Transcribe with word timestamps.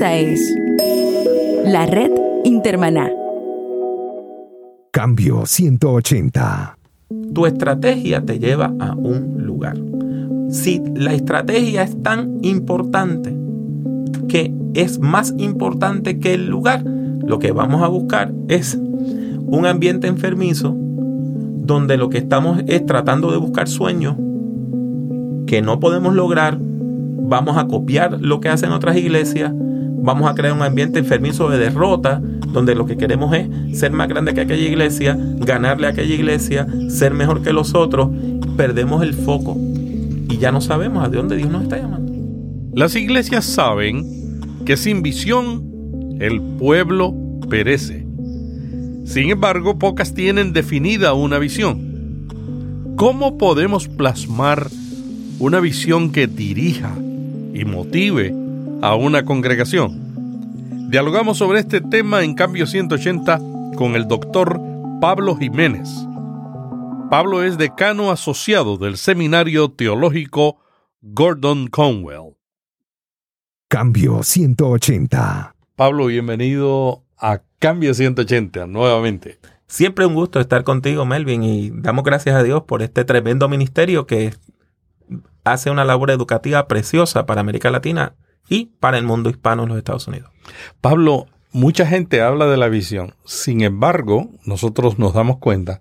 Esta 0.00 0.16
es 0.16 0.56
la 1.66 1.84
red 1.84 2.10
Intermaná. 2.44 3.10
Cambio 4.92 5.44
180. 5.44 6.78
Tu 7.34 7.44
estrategia 7.44 8.24
te 8.24 8.38
lleva 8.38 8.72
a 8.80 8.94
un 8.94 9.44
lugar. 9.44 9.76
Si 10.48 10.82
la 10.94 11.12
estrategia 11.12 11.82
es 11.82 12.02
tan 12.02 12.38
importante 12.40 13.36
que 14.26 14.54
es 14.72 15.00
más 15.00 15.34
importante 15.36 16.18
que 16.18 16.32
el 16.32 16.46
lugar, 16.48 16.82
lo 16.82 17.38
que 17.38 17.52
vamos 17.52 17.82
a 17.82 17.88
buscar 17.88 18.32
es 18.48 18.76
un 18.76 19.66
ambiente 19.66 20.06
enfermizo 20.06 20.74
donde 20.78 21.98
lo 21.98 22.08
que 22.08 22.16
estamos 22.16 22.62
es 22.68 22.86
tratando 22.86 23.32
de 23.32 23.36
buscar 23.36 23.68
sueños 23.68 24.16
que 25.46 25.60
no 25.60 25.78
podemos 25.78 26.14
lograr, 26.14 26.56
vamos 26.58 27.58
a 27.58 27.66
copiar 27.68 28.18
lo 28.18 28.40
que 28.40 28.48
hacen 28.48 28.72
otras 28.72 28.96
iglesias, 28.96 29.52
vamos 30.02 30.30
a 30.30 30.34
crear 30.34 30.52
un 30.52 30.62
ambiente 30.62 30.98
enfermizo 30.98 31.48
de 31.48 31.58
derrota, 31.58 32.20
donde 32.48 32.74
lo 32.74 32.86
que 32.86 32.96
queremos 32.96 33.34
es 33.34 33.78
ser 33.78 33.92
más 33.92 34.08
grande 34.08 34.34
que 34.34 34.40
aquella 34.40 34.66
iglesia, 34.66 35.16
ganarle 35.38 35.86
a 35.86 35.90
aquella 35.90 36.14
iglesia, 36.14 36.66
ser 36.88 37.14
mejor 37.14 37.42
que 37.42 37.52
los 37.52 37.74
otros, 37.74 38.08
perdemos 38.56 39.02
el 39.02 39.14
foco 39.14 39.56
y 40.28 40.38
ya 40.38 40.52
no 40.52 40.60
sabemos 40.60 41.04
a 41.04 41.08
dónde 41.08 41.36
Dios 41.36 41.50
nos 41.50 41.62
está 41.62 41.78
llamando. 41.78 42.12
Las 42.74 42.94
iglesias 42.94 43.44
saben 43.44 44.04
que 44.64 44.76
sin 44.76 45.02
visión 45.02 46.18
el 46.20 46.40
pueblo 46.40 47.14
perece. 47.48 48.06
Sin 49.04 49.30
embargo, 49.30 49.78
pocas 49.78 50.14
tienen 50.14 50.52
definida 50.52 51.14
una 51.14 51.38
visión. 51.38 52.26
¿Cómo 52.96 53.38
podemos 53.38 53.88
plasmar 53.88 54.68
una 55.38 55.58
visión 55.58 56.12
que 56.12 56.26
dirija 56.26 56.94
y 57.54 57.64
motive 57.64 58.34
a 58.82 58.94
una 58.94 59.24
congregación? 59.24 60.88
Dialogamos 60.90 61.38
sobre 61.38 61.60
este 61.60 61.80
tema 61.80 62.24
en 62.24 62.34
Cambio 62.34 62.66
180 62.66 63.38
con 63.76 63.94
el 63.94 64.08
doctor 64.08 64.60
Pablo 65.00 65.36
Jiménez. 65.36 65.88
Pablo 67.10 67.42
es 67.42 67.58
decano 67.58 68.10
asociado 68.10 68.76
del 68.76 68.96
Seminario 68.96 69.70
Teológico 69.70 70.58
Gordon 71.00 71.68
Conwell. 71.68 72.36
Cambio 73.68 74.22
180. 74.22 75.54
Pablo, 75.76 76.06
bienvenido 76.06 77.04
a 77.16 77.42
Cambio 77.58 77.94
180 77.94 78.66
nuevamente. 78.66 79.38
Siempre 79.66 80.06
un 80.06 80.14
gusto 80.14 80.40
estar 80.40 80.64
contigo, 80.64 81.06
Melvin, 81.06 81.44
y 81.44 81.70
damos 81.70 82.04
gracias 82.04 82.34
a 82.34 82.42
Dios 82.42 82.64
por 82.64 82.82
este 82.82 83.04
tremendo 83.04 83.48
ministerio 83.48 84.06
que 84.06 84.34
hace 85.44 85.70
una 85.70 85.84
labor 85.84 86.10
educativa 86.10 86.66
preciosa 86.66 87.26
para 87.26 87.40
América 87.40 87.70
Latina 87.70 88.14
y 88.48 88.66
para 88.80 88.98
el 88.98 89.04
mundo 89.04 89.30
hispano 89.30 89.62
en 89.62 89.68
los 89.70 89.78
Estados 89.78 90.08
Unidos. 90.08 90.30
Pablo, 90.80 91.26
mucha 91.52 91.86
gente 91.86 92.20
habla 92.20 92.46
de 92.46 92.56
la 92.56 92.68
visión. 92.68 93.14
Sin 93.24 93.62
embargo, 93.62 94.30
nosotros 94.44 94.98
nos 94.98 95.14
damos 95.14 95.38
cuenta 95.38 95.80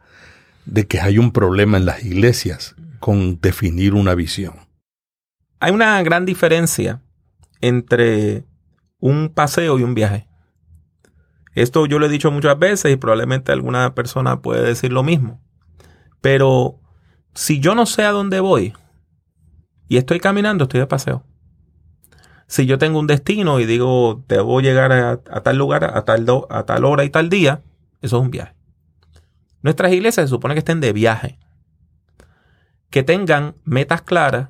de 0.65 0.87
que 0.87 0.99
hay 0.99 1.17
un 1.17 1.31
problema 1.31 1.77
en 1.77 1.85
las 1.85 2.03
iglesias 2.03 2.75
con 2.99 3.39
definir 3.41 3.93
una 3.93 4.15
visión. 4.15 4.67
Hay 5.59 5.71
una 5.71 6.01
gran 6.03 6.25
diferencia 6.25 7.01
entre 7.61 8.45
un 8.99 9.29
paseo 9.29 9.79
y 9.79 9.83
un 9.83 9.95
viaje. 9.95 10.27
Esto 11.55 11.85
yo 11.85 11.99
lo 11.99 12.05
he 12.05 12.09
dicho 12.09 12.31
muchas 12.31 12.57
veces 12.57 12.93
y 12.93 12.97
probablemente 12.97 13.51
alguna 13.51 13.95
persona 13.95 14.41
puede 14.41 14.63
decir 14.63 14.93
lo 14.93 15.03
mismo. 15.03 15.41
Pero 16.21 16.79
si 17.33 17.59
yo 17.59 17.75
no 17.75 17.85
sé 17.85 18.03
a 18.03 18.11
dónde 18.11 18.39
voy 18.39 18.73
y 19.87 19.97
estoy 19.97 20.19
caminando, 20.19 20.65
estoy 20.65 20.81
de 20.81 20.87
paseo. 20.87 21.25
Si 22.49 22.65
yo 22.65 22.79
tengo 22.79 22.97
un 22.97 23.05
destino 23.05 23.59
y 23.59 23.67
digo, 23.67 24.23
debo 24.27 24.59
llegar 24.59 24.91
a, 24.91 25.17
tal 25.21 25.55
lugar 25.55 25.83
a 25.83 26.03
tal, 26.03 26.25
a 26.49 26.63
tal 26.63 26.83
hora 26.83 27.03
y 27.03 27.11
tal 27.11 27.29
día, 27.29 27.61
eso 28.01 28.17
es 28.17 28.23
un 28.23 28.31
viaje. 28.31 28.55
Nuestras 29.61 29.93
iglesias 29.93 30.25
se 30.25 30.29
supone 30.29 30.55
que 30.55 30.59
estén 30.59 30.81
de 30.81 30.91
viaje. 30.91 31.37
Que 32.89 33.03
tengan 33.03 33.53
metas 33.65 34.01
claras, 34.01 34.49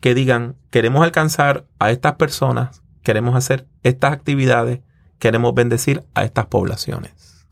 que 0.00 0.14
digan, 0.14 0.54
queremos 0.70 1.02
alcanzar 1.02 1.66
a 1.80 1.90
estas 1.90 2.14
personas, 2.14 2.84
queremos 3.02 3.34
hacer 3.34 3.66
estas 3.82 4.12
actividades, 4.12 4.78
queremos 5.18 5.52
bendecir 5.52 6.04
a 6.14 6.22
estas 6.22 6.46
poblaciones. 6.46 7.44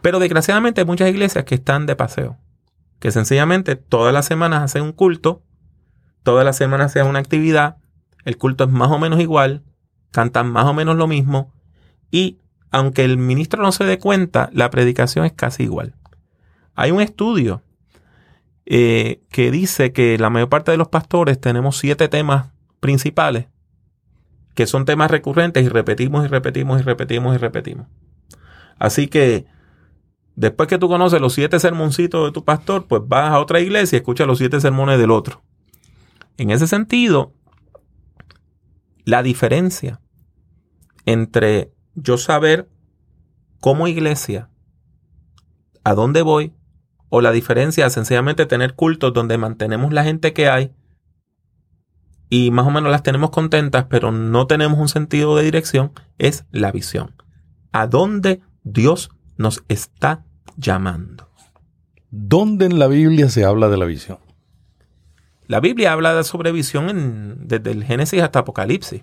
Pero 0.00 0.20
desgraciadamente 0.20 0.82
hay 0.82 0.86
muchas 0.86 1.08
iglesias 1.10 1.44
que 1.44 1.56
están 1.56 1.86
de 1.86 1.96
paseo, 1.96 2.38
que 3.00 3.10
sencillamente 3.10 3.74
todas 3.74 4.14
las 4.14 4.26
semanas 4.26 4.62
hacen 4.62 4.82
un 4.82 4.92
culto, 4.92 5.42
todas 6.22 6.44
las 6.44 6.56
semanas 6.56 6.92
hacen 6.92 7.08
una 7.08 7.18
actividad, 7.18 7.78
el 8.24 8.36
culto 8.36 8.64
es 8.64 8.70
más 8.70 8.90
o 8.90 8.98
menos 8.98 9.20
igual, 9.20 9.62
cantan 10.10 10.50
más 10.50 10.66
o 10.66 10.74
menos 10.74 10.96
lo 10.96 11.06
mismo 11.06 11.52
y 12.10 12.38
aunque 12.70 13.04
el 13.04 13.18
ministro 13.18 13.62
no 13.62 13.70
se 13.70 13.84
dé 13.84 13.98
cuenta, 13.98 14.50
la 14.52 14.70
predicación 14.70 15.24
es 15.24 15.32
casi 15.32 15.62
igual. 15.62 15.94
Hay 16.74 16.90
un 16.90 17.00
estudio 17.00 17.62
eh, 18.66 19.20
que 19.30 19.50
dice 19.50 19.92
que 19.92 20.18
la 20.18 20.30
mayor 20.30 20.48
parte 20.48 20.70
de 20.70 20.76
los 20.76 20.88
pastores 20.88 21.40
tenemos 21.40 21.76
siete 21.76 22.08
temas 22.08 22.48
principales, 22.80 23.46
que 24.54 24.66
son 24.66 24.84
temas 24.84 25.10
recurrentes 25.10 25.64
y 25.64 25.68
repetimos 25.68 26.24
y 26.24 26.28
repetimos 26.28 26.80
y 26.80 26.82
repetimos 26.82 27.34
y 27.34 27.38
repetimos. 27.38 27.86
Así 28.78 29.06
que 29.08 29.46
después 30.34 30.68
que 30.68 30.78
tú 30.78 30.88
conoces 30.88 31.20
los 31.20 31.32
siete 31.32 31.60
sermoncitos 31.60 32.26
de 32.26 32.32
tu 32.32 32.44
pastor, 32.44 32.86
pues 32.86 33.02
vas 33.06 33.30
a 33.30 33.38
otra 33.38 33.60
iglesia 33.60 33.96
y 33.96 34.00
escuchas 34.00 34.26
los 34.26 34.38
siete 34.38 34.60
sermones 34.60 34.98
del 34.98 35.10
otro. 35.10 35.42
En 36.38 36.50
ese 36.50 36.66
sentido, 36.66 37.32
la 39.04 39.22
diferencia 39.22 40.00
entre 41.06 41.72
yo 41.94 42.18
saber 42.18 42.68
como 43.60 43.88
iglesia 43.88 44.50
a 45.84 45.94
dónde 45.94 46.22
voy 46.22 46.54
o 47.08 47.20
la 47.20 47.30
diferencia 47.30 47.88
sencillamente 47.90 48.46
tener 48.46 48.74
cultos 48.74 49.12
donde 49.12 49.38
mantenemos 49.38 49.92
la 49.92 50.04
gente 50.04 50.32
que 50.32 50.48
hay 50.48 50.72
y 52.30 52.50
más 52.50 52.66
o 52.66 52.70
menos 52.70 52.90
las 52.90 53.02
tenemos 53.02 53.30
contentas, 53.30 53.86
pero 53.88 54.10
no 54.10 54.46
tenemos 54.46 54.78
un 54.78 54.88
sentido 54.88 55.36
de 55.36 55.44
dirección, 55.44 55.92
es 56.18 56.46
la 56.50 56.72
visión. 56.72 57.14
¿A 57.70 57.86
dónde 57.86 58.40
Dios 58.64 59.10
nos 59.36 59.62
está 59.68 60.24
llamando? 60.56 61.28
¿Dónde 62.10 62.66
en 62.66 62.78
la 62.78 62.88
Biblia 62.88 63.28
se 63.28 63.44
habla 63.44 63.68
de 63.68 63.76
la 63.76 63.84
visión? 63.84 64.18
La 65.46 65.60
Biblia 65.60 65.92
habla 65.92 66.22
sobre 66.24 66.52
visión 66.52 67.46
desde 67.46 67.70
el 67.70 67.84
Génesis 67.84 68.22
hasta 68.22 68.40
Apocalipsis. 68.40 69.02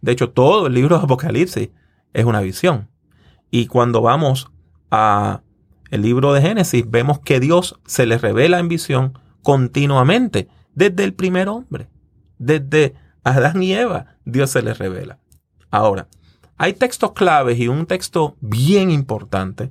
De 0.00 0.12
hecho, 0.12 0.30
todo 0.30 0.66
el 0.66 0.74
libro 0.74 0.98
de 0.98 1.04
Apocalipsis 1.04 1.70
es 2.12 2.24
una 2.24 2.40
visión. 2.40 2.88
Y 3.50 3.66
cuando 3.66 4.00
vamos 4.00 4.50
a 4.90 5.42
el 5.90 6.02
libro 6.02 6.32
de 6.32 6.40
Génesis, 6.40 6.90
vemos 6.90 7.20
que 7.20 7.38
Dios 7.38 7.78
se 7.86 8.06
le 8.06 8.16
revela 8.16 8.58
en 8.58 8.68
visión 8.68 9.18
continuamente, 9.42 10.48
desde 10.74 11.04
el 11.04 11.12
primer 11.12 11.48
hombre, 11.48 11.88
desde 12.38 12.94
Adán 13.24 13.62
y 13.62 13.74
Eva, 13.74 14.16
Dios 14.24 14.50
se 14.50 14.62
les 14.62 14.78
revela. 14.78 15.18
Ahora, 15.70 16.08
hay 16.56 16.72
textos 16.72 17.12
claves 17.12 17.58
y 17.58 17.68
un 17.68 17.86
texto 17.86 18.36
bien 18.40 18.90
importante 18.90 19.70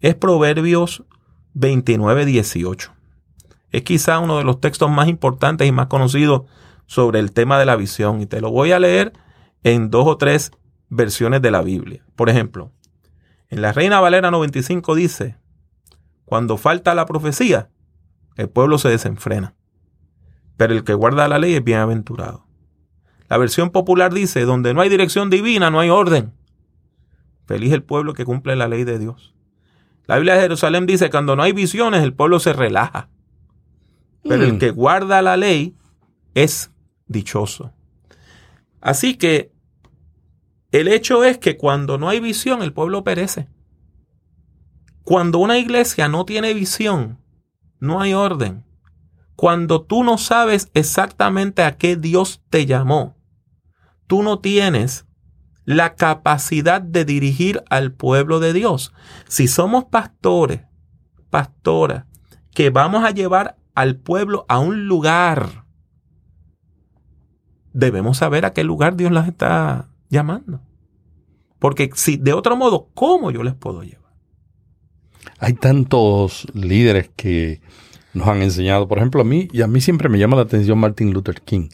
es 0.00 0.14
Proverbios 0.16 1.04
29, 1.54 2.26
18. 2.26 2.92
Es 3.72 3.82
quizá 3.82 4.18
uno 4.18 4.38
de 4.38 4.44
los 4.44 4.60
textos 4.60 4.90
más 4.90 5.08
importantes 5.08 5.66
y 5.66 5.72
más 5.72 5.86
conocidos 5.86 6.42
sobre 6.86 7.18
el 7.18 7.32
tema 7.32 7.58
de 7.58 7.66
la 7.66 7.76
visión. 7.76 8.20
Y 8.20 8.26
te 8.26 8.40
lo 8.40 8.50
voy 8.50 8.72
a 8.72 8.78
leer 8.78 9.12
en 9.64 9.90
dos 9.90 10.06
o 10.06 10.16
tres 10.16 10.52
versiones 10.88 11.40
de 11.42 11.50
la 11.50 11.62
Biblia. 11.62 12.04
Por 12.14 12.28
ejemplo, 12.28 12.70
en 13.48 13.62
la 13.62 13.72
Reina 13.72 14.00
Valera 14.00 14.30
95 14.30 14.94
dice, 14.94 15.36
cuando 16.24 16.56
falta 16.56 16.94
la 16.94 17.06
profecía, 17.06 17.70
el 18.36 18.48
pueblo 18.48 18.78
se 18.78 18.88
desenfrena, 18.88 19.54
pero 20.56 20.72
el 20.72 20.84
que 20.84 20.94
guarda 20.94 21.28
la 21.28 21.38
ley 21.38 21.54
es 21.54 21.64
bienaventurado. 21.64 22.46
La 23.28 23.38
versión 23.38 23.70
popular 23.70 24.12
dice, 24.12 24.44
donde 24.44 24.74
no 24.74 24.82
hay 24.82 24.88
dirección 24.90 25.30
divina, 25.30 25.70
no 25.70 25.80
hay 25.80 25.88
orden. 25.88 26.34
Feliz 27.46 27.72
el 27.72 27.82
pueblo 27.82 28.12
que 28.12 28.24
cumple 28.24 28.56
la 28.56 28.68
ley 28.68 28.84
de 28.84 28.98
Dios. 28.98 29.34
La 30.06 30.16
Biblia 30.16 30.34
de 30.34 30.42
Jerusalén 30.42 30.86
dice, 30.86 31.10
cuando 31.10 31.36
no 31.36 31.42
hay 31.42 31.52
visiones, 31.52 32.02
el 32.02 32.12
pueblo 32.12 32.38
se 32.40 32.52
relaja. 32.52 33.08
Pero 34.22 34.44
el 34.44 34.54
mm. 34.54 34.58
que 34.58 34.70
guarda 34.70 35.22
la 35.22 35.36
ley 35.36 35.74
es 36.34 36.70
dichoso. 37.06 37.72
Así 38.80 39.14
que 39.14 39.52
el 40.70 40.88
hecho 40.88 41.24
es 41.24 41.38
que 41.38 41.56
cuando 41.56 41.98
no 41.98 42.08
hay 42.08 42.20
visión, 42.20 42.62
el 42.62 42.72
pueblo 42.72 43.04
perece. 43.04 43.48
Cuando 45.04 45.38
una 45.38 45.58
iglesia 45.58 46.08
no 46.08 46.24
tiene 46.24 46.54
visión, 46.54 47.18
no 47.78 48.00
hay 48.00 48.14
orden. 48.14 48.64
Cuando 49.36 49.82
tú 49.82 50.04
no 50.04 50.18
sabes 50.18 50.70
exactamente 50.72 51.62
a 51.62 51.76
qué 51.76 51.96
Dios 51.96 52.42
te 52.48 52.64
llamó, 52.64 53.16
tú 54.06 54.22
no 54.22 54.38
tienes 54.38 55.06
la 55.64 55.94
capacidad 55.94 56.80
de 56.80 57.04
dirigir 57.04 57.62
al 57.68 57.92
pueblo 57.92 58.40
de 58.40 58.52
Dios. 58.52 58.92
Si 59.28 59.48
somos 59.48 59.84
pastores, 59.84 60.62
pastoras, 61.30 62.04
que 62.54 62.70
vamos 62.70 63.04
a 63.04 63.10
llevar 63.10 63.56
al 63.74 63.96
pueblo 63.96 64.44
a 64.48 64.58
un 64.58 64.86
lugar, 64.86 65.64
debemos 67.72 68.18
saber 68.18 68.44
a 68.44 68.52
qué 68.52 68.64
lugar 68.64 68.96
Dios 68.96 69.12
las 69.12 69.28
está 69.28 69.88
llamando. 70.08 70.60
Porque 71.58 71.90
si 71.94 72.16
de 72.16 72.32
otro 72.32 72.56
modo, 72.56 72.88
¿cómo 72.94 73.30
yo 73.30 73.42
les 73.42 73.54
puedo 73.54 73.82
llevar? 73.82 74.12
Hay 75.38 75.54
tantos 75.54 76.46
líderes 76.54 77.10
que 77.14 77.60
nos 78.14 78.28
han 78.28 78.42
enseñado. 78.42 78.88
Por 78.88 78.98
ejemplo, 78.98 79.20
a 79.20 79.24
mí, 79.24 79.48
y 79.52 79.62
a 79.62 79.66
mí 79.66 79.80
siempre 79.80 80.08
me 80.08 80.18
llama 80.18 80.36
la 80.36 80.42
atención 80.42 80.78
Martin 80.78 81.12
Luther 81.12 81.40
King. 81.40 81.68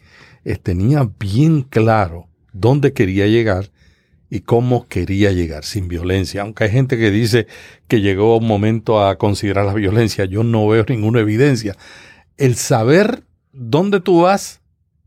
Eh, 0.44 0.56
tenía 0.56 1.08
bien 1.18 1.62
claro 1.62 2.28
dónde 2.52 2.92
quería 2.92 3.26
llegar 3.26 3.70
y 4.30 4.40
cómo 4.40 4.86
quería 4.88 5.32
llegar, 5.32 5.64
sin 5.64 5.88
violencia. 5.88 6.42
Aunque 6.42 6.64
hay 6.64 6.70
gente 6.70 6.98
que 6.98 7.10
dice 7.10 7.46
que 7.86 8.00
llegó 8.00 8.36
un 8.36 8.46
momento 8.46 9.02
a 9.04 9.16
considerar 9.16 9.66
la 9.66 9.74
violencia, 9.74 10.24
yo 10.24 10.42
no 10.42 10.66
veo 10.68 10.84
ninguna 10.88 11.20
evidencia. 11.20 11.76
El 12.36 12.56
saber 12.56 13.24
dónde 13.52 14.00
tú 14.00 14.22
vas 14.22 14.60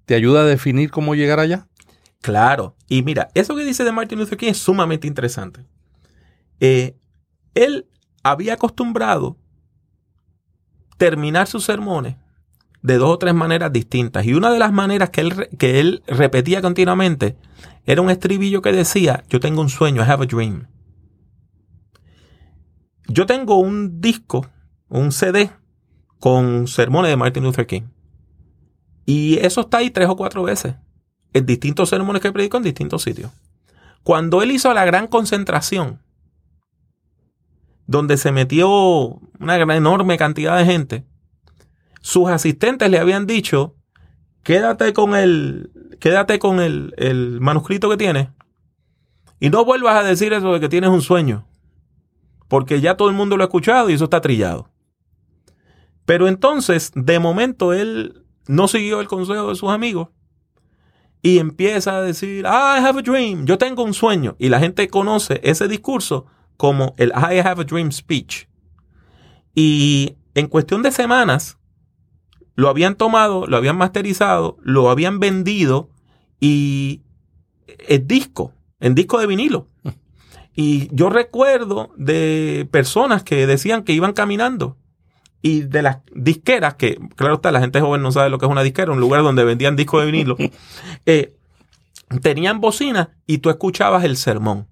te 0.06 0.16
ayuda 0.16 0.42
a 0.42 0.46
definir 0.46 0.90
cómo 0.92 1.16
llegar 1.16 1.40
allá. 1.40 1.68
Claro. 2.22 2.76
Y 2.88 3.04
mira, 3.04 3.30
eso 3.34 3.56
que 3.56 3.64
dice 3.64 3.84
de 3.84 3.92
Martin 3.92 4.20
Luther 4.20 4.38
King 4.38 4.52
es 4.52 4.58
sumamente 4.58 5.08
interesante. 5.08 5.66
Eh, 6.60 6.96
él 7.56 7.88
había 8.24 8.54
acostumbrado 8.54 9.38
terminar 10.98 11.48
sus 11.48 11.66
sermones 11.66 12.16
de 12.82 12.98
dos 12.98 13.10
o 13.10 13.18
tres 13.18 13.34
maneras 13.34 13.72
distintas. 13.72 14.26
Y 14.26 14.34
una 14.34 14.52
de 14.52 14.60
las 14.60 14.72
maneras 14.72 15.10
que 15.10 15.22
él, 15.22 15.50
que 15.58 15.80
él 15.80 16.04
repetía 16.08 16.62
continuamente 16.62 17.38
era 17.86 18.02
un 18.02 18.10
estribillo 18.10 18.62
que 18.62 18.72
decía, 18.72 19.24
yo 19.30 19.40
tengo 19.40 19.62
un 19.62 19.70
sueño, 19.70 20.02
I 20.04 20.10
have 20.10 20.24
a 20.24 20.28
dream. 20.28 20.68
Yo 23.08 23.26
tengo 23.26 23.58
un 23.60 24.00
disco, 24.00 24.48
un 24.88 25.12
CD 25.12 25.52
con 26.20 26.68
sermones 26.68 27.10
de 27.10 27.18
Martin 27.18 27.44
Luther 27.44 27.68
King. 27.68 27.84
Y 29.06 29.40
eso 29.40 29.62
está 29.62 29.78
ahí 29.78 29.90
tres 29.90 30.08
o 30.08 30.16
cuatro 30.16 30.44
veces, 30.44 30.76
en 31.34 31.46
distintos 31.46 31.90
sermones 31.90 32.22
que 32.22 32.32
predico 32.32 32.58
en 32.58 32.64
distintos 32.64 33.04
sitios. 33.04 33.32
Cuando 34.04 34.42
él 34.42 34.52
hizo 34.52 34.74
la 34.74 34.86
gran 34.86 35.08
concentración, 35.08 36.00
donde 37.88 38.18
se 38.18 38.32
metió 38.32 38.70
una 39.40 39.58
gran, 39.58 39.72
enorme 39.72 40.18
cantidad 40.18 40.58
de 40.58 40.66
gente, 40.66 41.06
sus 42.02 42.30
asistentes 42.30 42.90
le 42.90 43.00
habían 43.00 43.26
dicho, 43.26 43.76
quédate 44.44 44.94
con 44.94 45.16
el, 45.16 45.72
quédate 46.00 46.40
con 46.40 46.60
el, 46.60 46.94
el 46.98 47.40
manuscrito 47.40 47.90
que 47.90 47.98
tienes 47.98 48.28
y 49.40 49.50
no 49.50 49.66
vuelvas 49.66 49.96
a 49.96 50.04
decir 50.04 50.34
eso 50.34 50.54
de 50.54 50.60
que 50.60 50.70
tienes 50.70 50.90
un 50.90 51.02
sueño, 51.02 51.48
porque 52.48 52.82
ya 52.82 52.98
todo 52.98 53.10
el 53.10 53.16
mundo 53.16 53.38
lo 53.38 53.44
ha 53.44 53.48
escuchado 53.48 53.90
y 53.90 53.94
eso 53.94 54.04
está 54.04 54.22
trillado. 54.22 54.70
Pero 56.06 56.28
entonces, 56.28 56.92
de 56.96 57.20
momento, 57.20 57.74
él 57.74 58.26
no 58.48 58.68
siguió 58.68 59.00
el 59.00 59.08
consejo 59.08 59.50
de 59.50 59.56
sus 59.56 59.70
amigos 59.70 60.10
y 61.22 61.38
empieza 61.38 61.98
a 61.98 62.02
decir, 62.02 62.46
I 62.46 62.80
have 62.84 63.00
a 63.00 63.04
dream, 63.04 63.46
yo 63.46 63.58
tengo 63.58 63.84
un 63.84 63.94
sueño. 63.94 64.36
Y 64.40 64.50
la 64.50 64.60
gente 64.60 64.88
conoce 64.88 65.40
ese 65.44 65.68
discurso 65.68 66.26
como 66.58 66.96
el 66.98 67.10
I 67.10 67.40
have 67.40 67.62
a 67.62 67.64
dream 67.64 67.92
speech. 67.92 68.48
Y 69.54 70.16
en 70.34 70.48
cuestión 70.48 70.82
de 70.82 70.92
semanas, 70.92 71.58
lo 72.56 72.70
habían 72.70 72.96
tomado, 72.96 73.48
lo 73.48 73.58
habían 73.58 73.78
masterizado, 73.78 74.58
lo 74.62 74.90
habían 74.90 75.20
vendido 75.20 75.90
y 76.40 77.02
es 77.88 78.08
disco, 78.08 78.54
en 78.80 78.96
disco 78.96 79.20
de 79.20 79.28
vinilo. 79.28 79.68
Y 80.54 80.94
yo 80.94 81.10
recuerdo 81.10 81.94
de 81.96 82.68
personas 82.72 83.24
que 83.24 83.48
decían 83.48 83.84
que 83.84 83.94
iban 83.94 84.12
caminando 84.12 84.78
y 85.42 85.62
de 85.62 85.82
las 85.82 86.00
disqueras, 86.14 86.76
que 86.76 87.00
claro 87.16 87.36
está, 87.36 87.54
la 87.54 87.62
gente 87.62 87.80
joven 87.80 88.02
no 88.02 88.12
sabe 88.12 88.30
lo 88.30 88.38
que 88.38 88.46
es 88.48 88.52
una 88.52 88.62
disquera, 88.62 88.92
un 88.92 89.00
lugar 89.00 89.24
donde 89.24 89.46
vendían 89.46 89.78
discos 89.78 90.02
de 90.02 90.12
vinilo, 90.12 90.36
eh, 91.06 91.38
tenían 92.22 92.60
bocina 92.60 93.18
y 93.26 93.38
tú 93.38 93.50
escuchabas 93.50 94.04
el 94.04 94.18
sermón. 94.18 94.68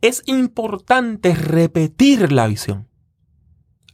Es 0.00 0.22
importante 0.26 1.34
repetir 1.34 2.30
la 2.30 2.46
visión 2.46 2.88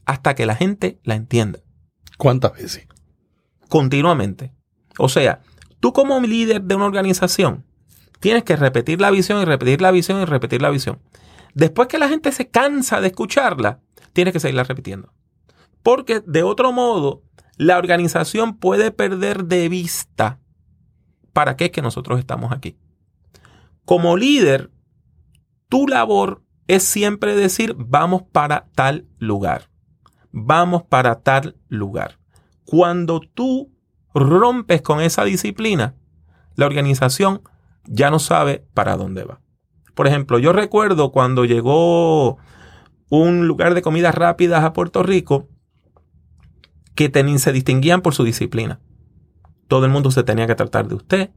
hasta 0.04 0.34
que 0.34 0.46
la 0.46 0.56
gente 0.56 0.98
la 1.04 1.14
entienda. 1.14 1.60
¿Cuántas 2.18 2.52
veces? 2.52 2.86
Continuamente. 3.68 4.52
O 4.98 5.08
sea, 5.08 5.40
tú 5.80 5.92
como 5.92 6.20
líder 6.20 6.62
de 6.62 6.74
una 6.74 6.86
organización 6.86 7.64
tienes 8.18 8.42
que 8.42 8.56
repetir 8.56 9.00
la 9.00 9.12
visión 9.12 9.40
y 9.40 9.44
repetir 9.44 9.80
la 9.80 9.92
visión 9.92 10.20
y 10.20 10.24
repetir 10.24 10.60
la 10.60 10.70
visión. 10.70 10.98
Después 11.54 11.86
que 11.86 11.98
la 11.98 12.08
gente 12.08 12.32
se 12.32 12.48
cansa 12.48 13.00
de 13.00 13.06
escucharla, 13.06 13.80
tienes 14.12 14.32
que 14.32 14.40
seguirla 14.40 14.64
repitiendo. 14.64 15.14
Porque 15.84 16.20
de 16.26 16.42
otro 16.42 16.72
modo, 16.72 17.22
la 17.56 17.78
organización 17.78 18.58
puede 18.58 18.90
perder 18.90 19.44
de 19.44 19.68
vista 19.68 20.40
para 21.32 21.56
qué 21.56 21.66
es 21.66 21.70
que 21.70 21.82
nosotros 21.82 22.18
estamos 22.18 22.52
aquí. 22.52 22.76
Como 23.84 24.16
líder, 24.16 24.72
tu 25.68 25.86
labor 25.86 26.42
es 26.66 26.82
siempre 26.82 27.36
decir, 27.36 27.76
vamos 27.78 28.22
para 28.32 28.66
tal 28.74 29.06
lugar 29.18 29.68
vamos 30.44 30.82
para 30.82 31.20
tal 31.20 31.56
lugar. 31.68 32.18
Cuando 32.64 33.20
tú 33.20 33.72
rompes 34.14 34.82
con 34.82 35.00
esa 35.00 35.24
disciplina, 35.24 35.94
la 36.56 36.66
organización 36.66 37.42
ya 37.84 38.10
no 38.10 38.18
sabe 38.18 38.66
para 38.74 38.96
dónde 38.96 39.24
va. 39.24 39.40
Por 39.94 40.06
ejemplo, 40.06 40.38
yo 40.38 40.52
recuerdo 40.52 41.10
cuando 41.10 41.44
llegó 41.44 42.38
un 43.10 43.48
lugar 43.48 43.74
de 43.74 43.82
comidas 43.82 44.14
rápidas 44.14 44.64
a 44.64 44.72
Puerto 44.72 45.02
Rico 45.02 45.48
que 46.94 47.10
se 47.38 47.52
distinguían 47.52 48.02
por 48.02 48.14
su 48.14 48.24
disciplina. 48.24 48.80
Todo 49.68 49.84
el 49.84 49.92
mundo 49.92 50.10
se 50.10 50.24
tenía 50.24 50.46
que 50.46 50.54
tratar 50.54 50.88
de 50.88 50.94
usted. 50.96 51.30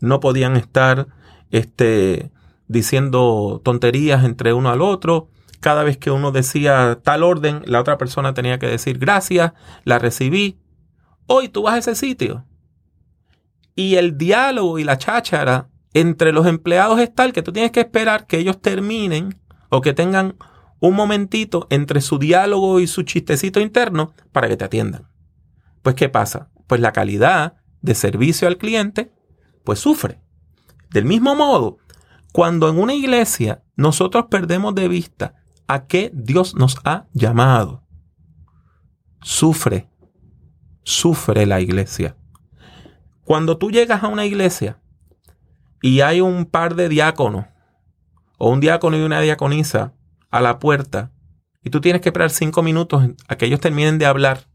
No 0.00 0.20
podían 0.20 0.56
estar 0.56 1.08
este, 1.50 2.30
diciendo 2.68 3.60
tonterías 3.64 4.24
entre 4.24 4.52
uno 4.52 4.70
al 4.70 4.82
otro 4.82 5.28
cada 5.64 5.82
vez 5.82 5.96
que 5.96 6.10
uno 6.10 6.30
decía 6.30 7.00
tal 7.02 7.22
orden, 7.22 7.62
la 7.64 7.80
otra 7.80 7.96
persona 7.96 8.34
tenía 8.34 8.58
que 8.58 8.66
decir 8.66 8.98
gracias, 8.98 9.54
la 9.84 9.98
recibí. 9.98 10.58
Hoy 11.26 11.48
tú 11.48 11.62
vas 11.62 11.74
a 11.76 11.78
ese 11.78 11.94
sitio. 11.94 12.44
Y 13.74 13.94
el 13.94 14.18
diálogo 14.18 14.78
y 14.78 14.84
la 14.84 14.98
cháchara 14.98 15.70
entre 15.94 16.32
los 16.32 16.46
empleados 16.46 17.00
es 17.00 17.14
tal 17.14 17.32
que 17.32 17.40
tú 17.40 17.50
tienes 17.50 17.72
que 17.72 17.80
esperar 17.80 18.26
que 18.26 18.36
ellos 18.36 18.60
terminen 18.60 19.40
o 19.70 19.80
que 19.80 19.94
tengan 19.94 20.36
un 20.80 20.94
momentito 20.96 21.66
entre 21.70 22.02
su 22.02 22.18
diálogo 22.18 22.78
y 22.78 22.86
su 22.86 23.02
chistecito 23.02 23.58
interno 23.58 24.12
para 24.32 24.48
que 24.48 24.58
te 24.58 24.66
atiendan. 24.66 25.08
Pues 25.80 25.94
¿qué 25.94 26.10
pasa? 26.10 26.50
Pues 26.66 26.82
la 26.82 26.92
calidad 26.92 27.54
de 27.80 27.94
servicio 27.94 28.48
al 28.48 28.58
cliente 28.58 29.14
pues 29.64 29.78
sufre. 29.78 30.20
Del 30.90 31.06
mismo 31.06 31.34
modo, 31.34 31.78
cuando 32.34 32.68
en 32.68 32.78
una 32.78 32.92
iglesia 32.92 33.62
nosotros 33.76 34.26
perdemos 34.28 34.74
de 34.74 34.88
vista 34.88 35.36
a 35.66 35.86
qué 35.86 36.10
Dios 36.14 36.54
nos 36.54 36.78
ha 36.84 37.06
llamado. 37.12 37.82
Sufre, 39.22 39.88
sufre 40.82 41.46
la 41.46 41.60
iglesia. 41.60 42.16
Cuando 43.24 43.56
tú 43.56 43.70
llegas 43.70 44.02
a 44.02 44.08
una 44.08 44.26
iglesia 44.26 44.80
y 45.80 46.00
hay 46.00 46.20
un 46.20 46.44
par 46.44 46.74
de 46.74 46.88
diáconos, 46.88 47.46
o 48.36 48.50
un 48.50 48.60
diácono 48.60 48.96
y 48.96 49.02
una 49.02 49.20
diaconisa 49.20 49.94
a 50.30 50.40
la 50.40 50.58
puerta, 50.58 51.12
y 51.62 51.70
tú 51.70 51.80
tienes 51.80 52.02
que 52.02 52.10
esperar 52.10 52.30
cinco 52.30 52.62
minutos 52.62 53.10
a 53.28 53.36
que 53.36 53.46
ellos 53.46 53.60
terminen 53.60 53.98
de 53.98 54.06
hablar 54.06 54.48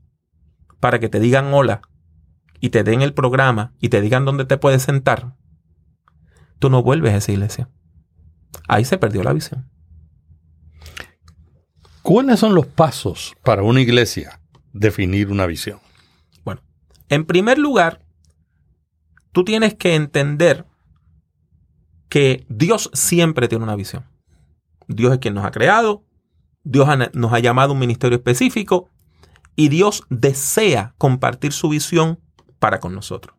para 0.80 1.00
que 1.00 1.10
te 1.10 1.20
digan 1.20 1.54
hola 1.54 1.82
y 2.60 2.70
te 2.70 2.84
den 2.84 3.01
el 3.01 3.13
programa 3.13 3.74
y 3.80 3.89
te 3.89 4.01
digan 4.01 4.25
dónde 4.25 4.46
te 4.46 4.58
puedes 4.58 4.84
sentar, 4.84 5.36
tú 6.60 6.70
no 6.70 6.84
vuelves 6.84 7.13
a 7.13 7.18
esa 7.18 7.32
iglesia. 7.32 7.70
Ahí 8.68 8.86
se 8.86 8.98
perdió 8.98 9.24
la 9.24 9.34
visión. 9.34 9.70
¿Cuáles 12.10 12.39
son 12.39 12.56
los 12.56 12.66
pasos 12.66 13.36
para 13.44 13.62
una 13.62 13.82
iglesia 13.82 14.42
definir 14.74 15.30
una 15.30 15.46
visión? 15.46 15.80
Bueno, 16.44 16.63
en 17.08 17.24
primer 17.24 17.60
lugar, 17.60 18.04
tú 19.32 19.44
tienes 19.44 19.75
que 19.75 19.94
entender 19.94 20.66
que 22.10 22.48
Dios 22.50 22.89
siempre 22.94 23.48
tiene 23.48 23.63
una 23.63 23.75
visión. 23.75 24.06
Dios 24.88 25.13
es 25.13 25.20
quien 25.20 25.36
nos 25.36 25.46
ha 25.46 25.51
creado, 25.51 26.04
Dios 26.63 26.88
nos 27.13 27.32
ha 27.32 27.38
llamado 27.38 27.70
a 27.70 27.74
un 27.74 27.80
ministerio 27.80 28.18
específico 28.18 28.89
y 29.56 29.70
Dios 29.70 30.01
desea 30.10 30.96
compartir 30.98 31.54
su 31.54 31.70
visión 31.70 32.20
para 32.58 32.80
con 32.80 32.96
nosotros. 32.96 33.38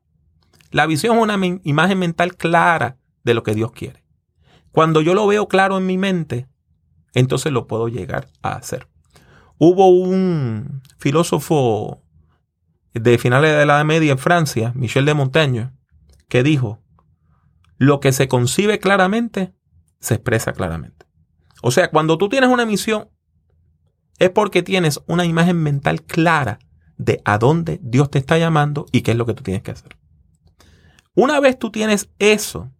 La 0.71 0.87
visión 0.87 1.17
es 1.17 1.23
una 1.25 1.61
imagen 1.65 1.99
mental 1.99 2.37
clara 2.37 2.99
de 3.25 3.35
lo 3.35 3.43
que 3.43 3.57
Dios 3.57 3.73
quiere. 3.73 4.05
Cuando 4.71 5.00
yo 5.00 5.15
lo 5.15 5.27
veo 5.27 5.49
claro 5.49 5.77
en 5.77 5.87
mi 5.87 5.99
mente, 5.99 6.47
entonces 7.14 7.52
lo 7.52 7.67
puedo 7.67 7.88
llegar 7.88 8.29
a 8.43 8.52
hacer. 8.52 8.88
Hubo 9.59 9.88
un 9.88 10.83
filósofo 10.99 12.02
de 12.95 13.19
finales 13.19 13.57
de 13.57 13.67
la 13.67 13.76
Edad 13.76 13.85
Media 13.85 14.12
en 14.12 14.19
Francia, 14.19 14.73
Michel 14.75 15.05
de 15.05 15.14
Montaigne, 15.14 15.71
que 16.29 16.43
dijo, 16.43 16.83
lo 17.76 18.00
que 18.00 18.12
se 18.12 18.29
concibe 18.29 18.79
claramente, 18.79 19.55
se 20.00 20.14
expresa 20.14 20.52
claramente. 20.52 21.07
O 21.62 21.71
sea, 21.71 21.90
cuando 21.90 22.19
tú 22.19 22.29
tienes 22.29 22.50
una 22.50 22.67
misión, 22.67 23.11
es 24.19 24.31
porque 24.31 24.62
tienes 24.62 25.00
una 25.07 25.25
imagen 25.25 25.62
mental 25.62 26.02
clara 26.02 26.59
de 26.97 27.23
a 27.25 27.38
dónde 27.38 27.81
Dios 27.83 28.11
te 28.11 28.19
está 28.19 28.38
llamando 28.38 28.87
y 28.93 29.02
qué 29.02 29.12
es 29.12 29.17
lo 29.17 29.26
que 29.26 29.35
tú 29.35 29.43
tienes 29.43 29.62
que 29.62 29.71
hacer. 29.71 29.97
Una 31.14 31.40
vez 31.40 31.59
tú 31.59 31.71
tienes 31.71 32.11
eso 32.19 32.71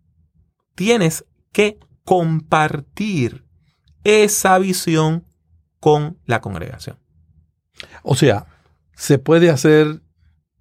tienes 0.80 1.26
que 1.52 1.78
compartir 2.04 3.44
esa 4.04 4.59
visión 4.59 5.25
con 5.78 6.19
la 6.26 6.40
congregación. 6.40 6.99
O 8.02 8.14
sea, 8.14 8.47
¿se 8.95 9.19
puede 9.19 9.50
hacer 9.50 10.02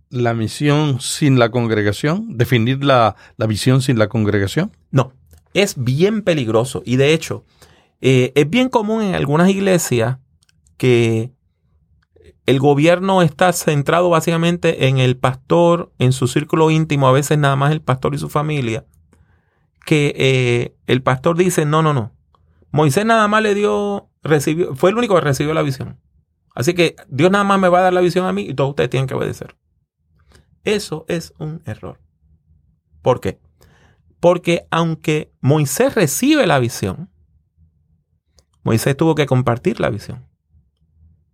la 0.09 0.33
misión 0.33 1.01
sin 1.01 1.39
la 1.39 1.51
congregación? 1.51 2.37
¿Definir 2.37 2.83
la, 2.83 3.15
la 3.37 3.45
visión 3.45 3.81
sin 3.81 3.99
la 3.99 4.07
congregación? 4.07 4.71
No, 4.91 5.13
es 5.53 5.75
bien 5.77 6.21
peligroso 6.21 6.81
y 6.85 6.95
de 6.95 7.13
hecho 7.13 7.45
eh, 8.01 8.31
es 8.35 8.49
bien 8.49 8.69
común 8.69 9.01
en 9.03 9.15
algunas 9.15 9.49
iglesias 9.49 10.17
que 10.77 11.33
el 12.45 12.59
gobierno 12.59 13.21
está 13.21 13.53
centrado 13.53 14.09
básicamente 14.09 14.87
en 14.87 14.97
el 14.97 15.17
pastor, 15.17 15.91
en 15.99 16.13
su 16.13 16.27
círculo 16.27 16.71
íntimo, 16.71 17.07
a 17.07 17.11
veces 17.11 17.37
nada 17.37 17.55
más 17.55 17.71
el 17.71 17.81
pastor 17.81 18.15
y 18.15 18.17
su 18.17 18.29
familia, 18.29 18.85
que 19.85 20.13
eh, 20.17 20.75
el 20.87 21.03
pastor 21.03 21.37
dice, 21.37 21.65
no, 21.65 21.83
no, 21.83 21.93
no, 21.93 22.13
Moisés 22.71 23.05
nada 23.05 23.27
más 23.27 23.41
le 23.41 23.55
dio, 23.55 24.09
recibió, 24.21 24.75
fue 24.75 24.91
el 24.91 24.97
único 24.97 25.15
que 25.15 25.21
recibió 25.21 25.53
la 25.53 25.61
visión. 25.61 25.99
Así 26.55 26.73
que 26.73 26.95
Dios 27.07 27.31
nada 27.31 27.43
más 27.43 27.59
me 27.59 27.69
va 27.69 27.79
a 27.79 27.83
dar 27.83 27.93
la 27.93 28.01
visión 28.01 28.25
a 28.25 28.33
mí 28.33 28.43
y 28.43 28.53
todos 28.53 28.71
ustedes 28.71 28.89
tienen 28.89 29.07
que 29.07 29.15
obedecer. 29.15 29.55
Eso 30.63 31.05
es 31.07 31.33
un 31.39 31.61
error. 31.65 31.99
¿Por 33.01 33.21
qué? 33.21 33.39
Porque 34.19 34.67
aunque 34.69 35.31
Moisés 35.39 35.95
recibe 35.95 36.45
la 36.45 36.59
visión, 36.59 37.09
Moisés 38.63 38.97
tuvo 38.97 39.15
que 39.15 39.25
compartir 39.25 39.79
la 39.79 39.89
visión. 39.89 40.27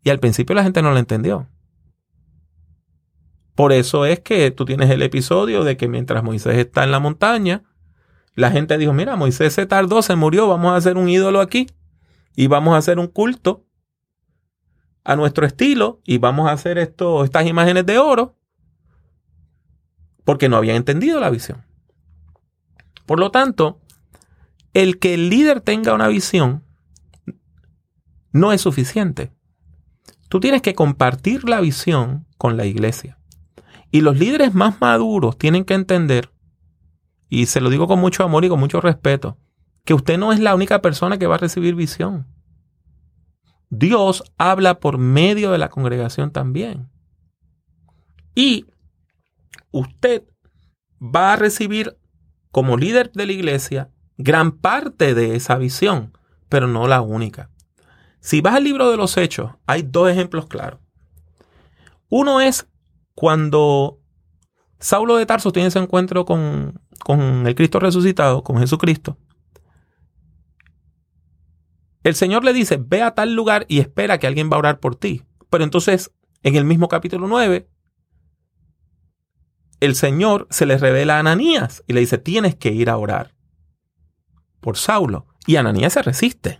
Y 0.03 0.11
al 0.11 0.19
principio 0.19 0.55
la 0.55 0.63
gente 0.63 0.81
no 0.81 0.91
la 0.91 0.99
entendió. 0.99 1.49
Por 3.55 3.71
eso 3.71 4.05
es 4.05 4.19
que 4.19 4.51
tú 4.51 4.65
tienes 4.65 4.89
el 4.91 5.01
episodio 5.01 5.63
de 5.63 5.77
que 5.77 5.87
mientras 5.87 6.23
Moisés 6.23 6.57
está 6.57 6.83
en 6.83 6.91
la 6.91 6.99
montaña, 6.99 7.63
la 8.35 8.51
gente 8.51 8.77
dijo, 8.77 8.93
mira, 8.93 9.15
Moisés 9.15 9.53
se 9.53 9.65
tardó, 9.65 10.01
se 10.01 10.15
murió, 10.15 10.47
vamos 10.47 10.71
a 10.71 10.75
hacer 10.75 10.97
un 10.97 11.09
ídolo 11.09 11.39
aquí 11.39 11.67
y 12.35 12.47
vamos 12.47 12.75
a 12.75 12.77
hacer 12.77 12.99
un 12.99 13.07
culto 13.07 13.65
a 15.03 15.15
nuestro 15.15 15.45
estilo 15.45 16.01
y 16.03 16.17
vamos 16.17 16.49
a 16.49 16.51
hacer 16.51 16.77
esto, 16.77 17.23
estas 17.23 17.45
imágenes 17.47 17.85
de 17.85 17.97
oro 17.97 18.35
porque 20.25 20.49
no 20.49 20.57
habían 20.57 20.75
entendido 20.75 21.19
la 21.19 21.29
visión. 21.29 21.63
Por 23.05 23.19
lo 23.19 23.31
tanto, 23.31 23.79
el 24.73 24.99
que 24.99 25.13
el 25.13 25.29
líder 25.29 25.61
tenga 25.61 25.93
una 25.93 26.07
visión 26.07 26.63
no 28.31 28.51
es 28.51 28.59
suficiente. 28.59 29.31
Tú 30.27 30.39
tienes 30.41 30.61
que 30.61 30.75
compartir 30.75 31.47
la 31.47 31.61
visión 31.61 32.25
con 32.37 32.57
la 32.57 32.65
iglesia. 32.65 33.17
Y 33.91 34.01
los 34.01 34.17
líderes 34.19 34.53
más 34.53 34.81
maduros 34.81 35.37
tienen 35.37 35.63
que 35.63 35.75
entender, 35.75 36.31
y 37.29 37.45
se 37.47 37.61
lo 37.61 37.69
digo 37.69 37.87
con 37.87 37.99
mucho 37.99 38.23
amor 38.23 38.45
y 38.45 38.49
con 38.49 38.59
mucho 38.59 38.81
respeto, 38.81 39.37
que 39.83 39.93
usted 39.93 40.17
no 40.17 40.33
es 40.33 40.39
la 40.39 40.55
única 40.55 40.81
persona 40.81 41.17
que 41.17 41.27
va 41.27 41.35
a 41.35 41.39
recibir 41.39 41.75
visión. 41.75 42.27
Dios 43.69 44.23
habla 44.37 44.79
por 44.79 44.97
medio 44.97 45.51
de 45.51 45.57
la 45.57 45.69
congregación 45.69 46.31
también. 46.31 46.89
Y 48.35 48.65
usted 49.71 50.23
va 51.01 51.33
a 51.33 51.35
recibir 51.35 51.97
como 52.51 52.77
líder 52.77 53.11
de 53.11 53.25
la 53.25 53.33
iglesia 53.33 53.91
gran 54.17 54.51
parte 54.51 55.13
de 55.13 55.35
esa 55.35 55.57
visión, 55.57 56.17
pero 56.49 56.67
no 56.67 56.87
la 56.87 57.01
única. 57.01 57.49
Si 58.19 58.41
vas 58.41 58.55
al 58.55 58.63
libro 58.63 58.89
de 58.89 58.97
los 58.97 59.17
hechos, 59.17 59.51
hay 59.65 59.83
dos 59.83 60.09
ejemplos 60.09 60.47
claros. 60.47 60.79
Uno 62.09 62.39
es 62.41 62.67
cuando 63.13 63.99
Saulo 64.79 65.17
de 65.17 65.25
Tarso 65.25 65.51
tiene 65.51 65.67
ese 65.67 65.79
encuentro 65.79 66.25
con, 66.25 66.81
con 67.05 67.45
el 67.45 67.53
Cristo 67.53 67.79
resucitado, 67.79 68.43
con 68.43 68.57
Jesucristo. 68.57 69.15
El 72.01 72.15
Señor 72.15 72.43
le 72.43 72.51
dice, 72.51 72.79
ve 72.83 73.03
a 73.03 73.13
tal 73.13 73.35
lugar 73.35 73.67
y 73.69 73.79
espera 73.79 74.17
que 74.17 74.25
alguien 74.25 74.49
va 74.49 74.55
a 74.55 74.57
orar 74.57 74.79
por 74.79 74.95
ti. 74.95 75.21
Pero 75.51 75.63
entonces, 75.63 76.11
en 76.41 76.55
el 76.55 76.65
mismo 76.65 76.87
capítulo 76.87 77.27
9, 77.27 77.69
el 79.81 79.93
Señor 79.93 80.47
se 80.49 80.65
le 80.65 80.79
revela 80.79 81.17
a 81.17 81.19
Ananías 81.19 81.83
y 81.85 81.93
le 81.93 81.99
dice, 81.99 82.17
tienes 82.17 82.55
que 82.55 82.71
ir 82.71 82.89
a 82.89 82.97
orar 82.97 83.35
por 84.59 84.75
Saulo. 84.75 85.27
Y 85.45 85.57
Ananías 85.57 85.93
se 85.93 86.01
resiste. 86.01 86.59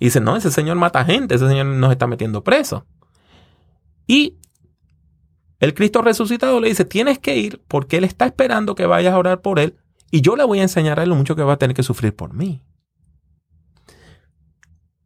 Y 0.00 0.04
dice, 0.04 0.20
no, 0.20 0.36
ese 0.36 0.50
Señor 0.50 0.76
mata 0.76 1.02
gente, 1.06 1.36
ese 1.36 1.48
Señor 1.48 1.64
nos 1.64 1.92
está 1.92 2.06
metiendo 2.06 2.44
preso. 2.44 2.84
Y 4.06 4.36
el 5.60 5.74
Cristo 5.74 6.02
resucitado 6.02 6.58
le 6.58 6.68
dice, 6.68 6.84
tienes 6.84 7.18
que 7.18 7.36
ir 7.36 7.62
porque 7.68 7.98
Él 7.98 8.04
está 8.04 8.26
esperando 8.26 8.74
que 8.74 8.86
vayas 8.86 9.14
a 9.14 9.18
orar 9.18 9.42
por 9.42 9.60
Él 9.60 9.76
y 10.10 10.22
yo 10.22 10.34
le 10.34 10.44
voy 10.44 10.58
a 10.58 10.62
enseñar 10.62 10.98
a 10.98 11.04
Él 11.04 11.10
lo 11.10 11.14
mucho 11.14 11.36
que 11.36 11.42
va 11.42 11.52
a 11.52 11.58
tener 11.58 11.76
que 11.76 11.82
sufrir 11.82 12.16
por 12.16 12.34
mí. 12.34 12.62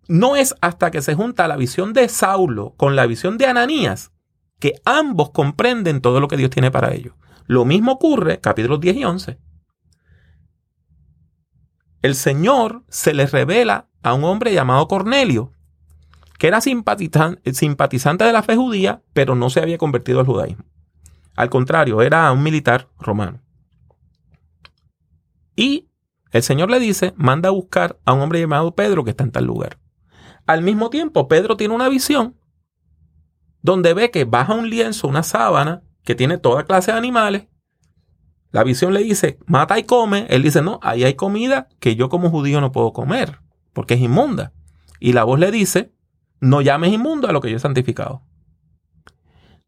No 0.07 0.37
es 0.37 0.55
hasta 0.61 0.91
que 0.91 1.03
se 1.03 1.15
junta 1.15 1.49
la 1.49 1.57
visión 1.57 1.93
de 1.93 2.09
Saulo 2.09 2.75
con 2.77 2.95
la 2.95 3.07
visión 3.07 3.37
de 3.37 3.47
Ananías 3.47 4.13
que 4.61 4.75
ambos 4.85 5.31
comprenden 5.31 6.01
todo 6.01 6.21
lo 6.21 6.29
que 6.29 6.37
Dios 6.37 6.51
tiene 6.51 6.71
para 6.71 6.95
ellos. 6.95 7.15
Lo 7.47 7.65
mismo 7.65 7.93
ocurre, 7.93 8.41
capítulos 8.41 8.81
10 8.81 8.97
y 8.97 9.05
11. 9.05 9.39
El 12.03 12.15
Señor 12.15 12.85
se 12.89 13.13
le 13.13 13.27
revela 13.27 13.89
a 14.03 14.15
un 14.15 14.25
hombre 14.25 14.53
llamado 14.53 14.87
Cornelio, 14.89 15.53
que 16.39 16.49
era 16.49 16.61
simpatizante 16.61 18.25
de 18.25 18.33
la 18.33 18.43
fe 18.43 18.57
judía, 18.57 19.03
pero 19.13 19.35
no 19.35 19.51
se 19.51 19.61
había 19.61 19.79
convertido 19.79 20.21
al 20.21 20.27
judaísmo. 20.27 20.65
Al 21.37 21.51
contrario, 21.51 22.03
era 22.03 22.31
un 22.33 22.43
militar 22.43 22.89
romano. 22.99 23.41
Y 25.57 25.89
el 26.31 26.43
Señor 26.43 26.71
le 26.71 26.81
dice, 26.81 27.15
manda 27.17 27.49
a 27.49 27.53
buscar 27.53 27.99
a 28.05 28.13
un 28.13 28.21
hombre 28.21 28.41
llamado 28.41 28.75
Pedro 28.75 29.05
que 29.05 29.11
está 29.11 29.25
en 29.25 29.31
tal 29.31 29.45
lugar. 29.45 29.79
Al 30.47 30.63
mismo 30.63 30.91
tiempo, 30.91 31.29
Pedro 31.29 31.57
tiene 31.57 31.75
una 31.75 31.89
visión 31.89 32.37
donde 33.63 33.95
ve 33.95 34.11
que 34.11 34.25
baja 34.25 34.53
un 34.53 34.69
lienzo, 34.69 35.09
una 35.09 35.23
sábana, 35.23 35.83
que 36.03 36.15
tiene 36.15 36.37
toda 36.37 36.65
clase 36.65 36.93
de 36.93 36.99
animales. 36.99 37.49
La 38.51 38.63
visión 38.63 38.93
le 38.93 39.03
dice, 39.03 39.39
mata 39.47 39.79
y 39.79 39.85
come. 39.85 40.27
Él 40.29 40.43
dice, 40.43 40.61
no, 40.61 40.79
ahí 40.83 41.03
hay 41.03 41.15
comida 41.15 41.69
que 41.81 41.97
yo 41.97 42.11
como 42.11 42.31
judío 42.31 42.61
no 42.61 42.73
puedo 42.73 42.93
comer, 42.93 43.41
porque 43.73 43.95
es 43.95 44.01
inmunda. 44.01 44.53
Y 45.01 45.15
la 45.15 45.25
voz 45.25 45.39
le 45.39 45.51
dice, 45.51 45.94
no 46.45 46.61
llames 46.61 46.93
inmundo 46.93 47.27
a 47.27 47.33
lo 47.33 47.41
que 47.41 47.51
yo 47.51 47.57
he 47.57 47.61
santificado. 47.61 48.23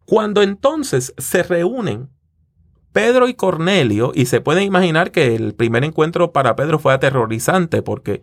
Cuando 0.04 0.42
entonces 0.42 1.14
se 1.16 1.42
reúnen 1.42 2.10
Pedro 2.92 3.28
y 3.28 3.34
Cornelio, 3.34 4.12
y 4.14 4.26
se 4.26 4.40
pueden 4.40 4.64
imaginar 4.64 5.10
que 5.10 5.34
el 5.34 5.54
primer 5.54 5.84
encuentro 5.84 6.32
para 6.32 6.54
Pedro 6.54 6.78
fue 6.78 6.92
aterrorizante, 6.94 7.82
porque 7.82 8.22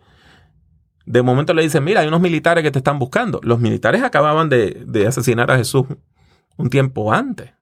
de 1.04 1.22
momento 1.22 1.52
le 1.52 1.62
dicen, 1.62 1.84
mira, 1.84 2.00
hay 2.00 2.08
unos 2.08 2.20
militares 2.20 2.62
que 2.62 2.70
te 2.70 2.78
están 2.78 2.98
buscando. 2.98 3.40
Los 3.42 3.60
militares 3.60 4.02
acababan 4.02 4.48
de, 4.48 5.04
asesinar 5.06 5.50
a 5.50 5.56
Jesús 5.56 5.86
un 6.56 6.70
tiempo 6.70 7.12
antes. 7.12 7.52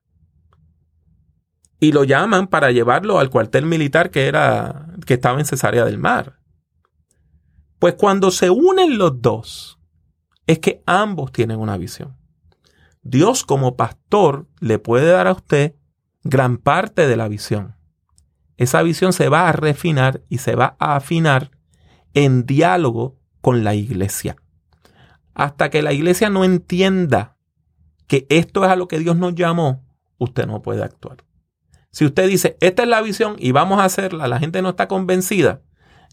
Y 1.81 1.93
lo 1.93 2.05
llaman 2.05 2.47
para 2.47 2.71
llevarlo 2.71 3.19
al 3.19 3.31
cuartel 3.31 3.67
militar 3.67 4.11
que, 4.11 4.27
era, 4.27 4.87
que 5.05 5.15
estaba 5.15 5.39
en 5.39 5.47
Cesarea 5.47 5.85
del 5.85 5.99
Mar. 5.99 6.39
Pues 7.79 7.95
cuando 7.95 8.31
se 8.31 8.51
unen 8.51 8.97
los 8.99 9.21
dos, 9.21 9.82
es 10.47 10.59
que 10.59 10.83
ambos 10.87 11.33
tienen 11.33 11.59
una 11.59 11.77
visión. 11.77 12.17
Dios 13.03 13.45
como 13.45 13.77
pastor 13.77 14.47
le 14.61 14.79
puede 14.79 15.11
dar 15.11 15.27
a 15.27 15.33
usted 15.33 15.75
gran 16.23 16.57
parte 16.57 17.07
de 17.07 17.17
la 17.17 17.29
visión. 17.29 17.77
Esa 18.57 18.83
visión 18.83 19.13
se 19.13 19.29
va 19.29 19.49
a 19.49 19.53
refinar 19.53 20.23
y 20.29 20.39
se 20.39 20.55
va 20.55 20.77
a 20.79 20.97
afinar 20.97 21.51
en 22.15 22.47
diálogo 22.47 23.19
con 23.41 23.65
la 23.65 23.75
iglesia. 23.75 24.37
Hasta 25.35 25.71
que 25.71 25.83
la 25.83 25.93
iglesia 25.93 26.31
no 26.31 26.45
entienda 26.45 27.37
que 28.07 28.27
esto 28.29 28.65
es 28.65 28.71
a 28.71 28.77
lo 28.77 28.89
que 28.89 28.99
Dios 28.99 29.17
nos 29.17 29.35
llamó, 29.35 29.85
usted 30.19 30.47
no 30.47 30.63
puede 30.63 30.83
actuar. 30.83 31.25
Si 31.91 32.05
usted 32.05 32.29
dice, 32.29 32.57
esta 32.61 32.83
es 32.83 32.89
la 32.89 33.03
visión 33.03 33.37
y 33.39 33.53
vamos 33.53 33.81
a 33.81 33.85
hacerla, 33.85 34.29
la 34.29 34.39
gente 34.39 34.63
no 34.63 34.71
está 34.71 34.89
convencida, 34.89 35.63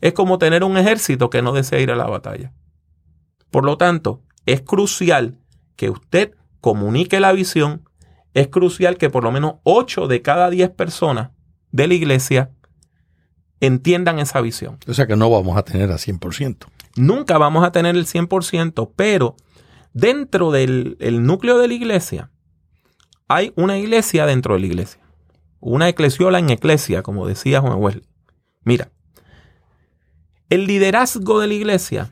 es 0.01 0.13
como 0.13 0.37
tener 0.37 0.63
un 0.63 0.77
ejército 0.77 1.29
que 1.29 1.41
no 1.41 1.51
desea 1.51 1.79
ir 1.79 1.91
a 1.91 1.95
la 1.95 2.07
batalla. 2.07 2.53
Por 3.51 3.65
lo 3.65 3.77
tanto, 3.77 4.21
es 4.45 4.61
crucial 4.61 5.37
que 5.75 5.89
usted 5.89 6.35
comunique 6.61 7.19
la 7.19 7.31
visión, 7.31 7.83
es 8.33 8.47
crucial 8.47 8.97
que 8.97 9.09
por 9.09 9.23
lo 9.23 9.31
menos 9.31 9.55
8 9.63 10.07
de 10.07 10.21
cada 10.21 10.49
10 10.49 10.71
personas 10.71 11.31
de 11.71 11.87
la 11.87 11.93
iglesia 11.93 12.51
entiendan 13.59 14.19
esa 14.19 14.41
visión. 14.41 14.77
O 14.87 14.93
sea 14.93 15.07
que 15.07 15.15
no 15.15 15.29
vamos 15.29 15.57
a 15.57 15.63
tener 15.63 15.91
a 15.91 15.95
100%. 15.95 16.67
Nunca 16.95 17.37
vamos 17.37 17.63
a 17.63 17.71
tener 17.71 17.95
el 17.95 18.05
100%, 18.05 18.91
pero 18.95 19.35
dentro 19.93 20.51
del 20.51 20.97
núcleo 21.25 21.57
de 21.57 21.67
la 21.67 21.73
iglesia 21.73 22.31
hay 23.27 23.53
una 23.55 23.77
iglesia 23.77 24.25
dentro 24.25 24.55
de 24.55 24.61
la 24.61 24.65
iglesia. 24.65 25.01
Una 25.59 25.89
eclesiola 25.89 26.39
en 26.39 26.49
eclesia, 26.49 27.03
como 27.03 27.27
decía 27.27 27.61
Juan 27.61 27.79
Wesley. 27.79 28.05
Mira, 28.63 28.91
el 30.49 30.65
liderazgo 30.65 31.39
de 31.39 31.47
la 31.47 31.53
iglesia, 31.53 32.11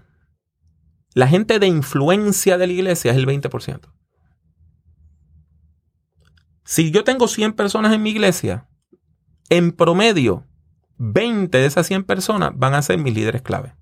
la 1.18 1.28
gente 1.28 1.58
de 1.58 1.66
influencia 1.66 2.60
de 2.60 2.68
la 2.68 2.74
iglesia 2.74 3.10
es 3.10 3.18
el 3.18 3.26
20%. 3.26 3.92
Si 6.64 6.92
yo 6.92 7.04
tengo 7.04 7.28
100 7.28 7.54
personas 7.54 7.92
en 7.92 8.04
mi 8.04 8.12
iglesia, 8.12 8.68
en 9.50 9.72
promedio, 9.72 10.46
20 10.98 11.58
de 11.58 11.66
esas 11.66 11.88
100 11.88 12.04
personas 12.04 12.52
van 12.54 12.76
a 12.76 12.84
ser 12.84 13.00
mis 13.00 13.16
líderes 13.16 13.42
clave. 13.42 13.74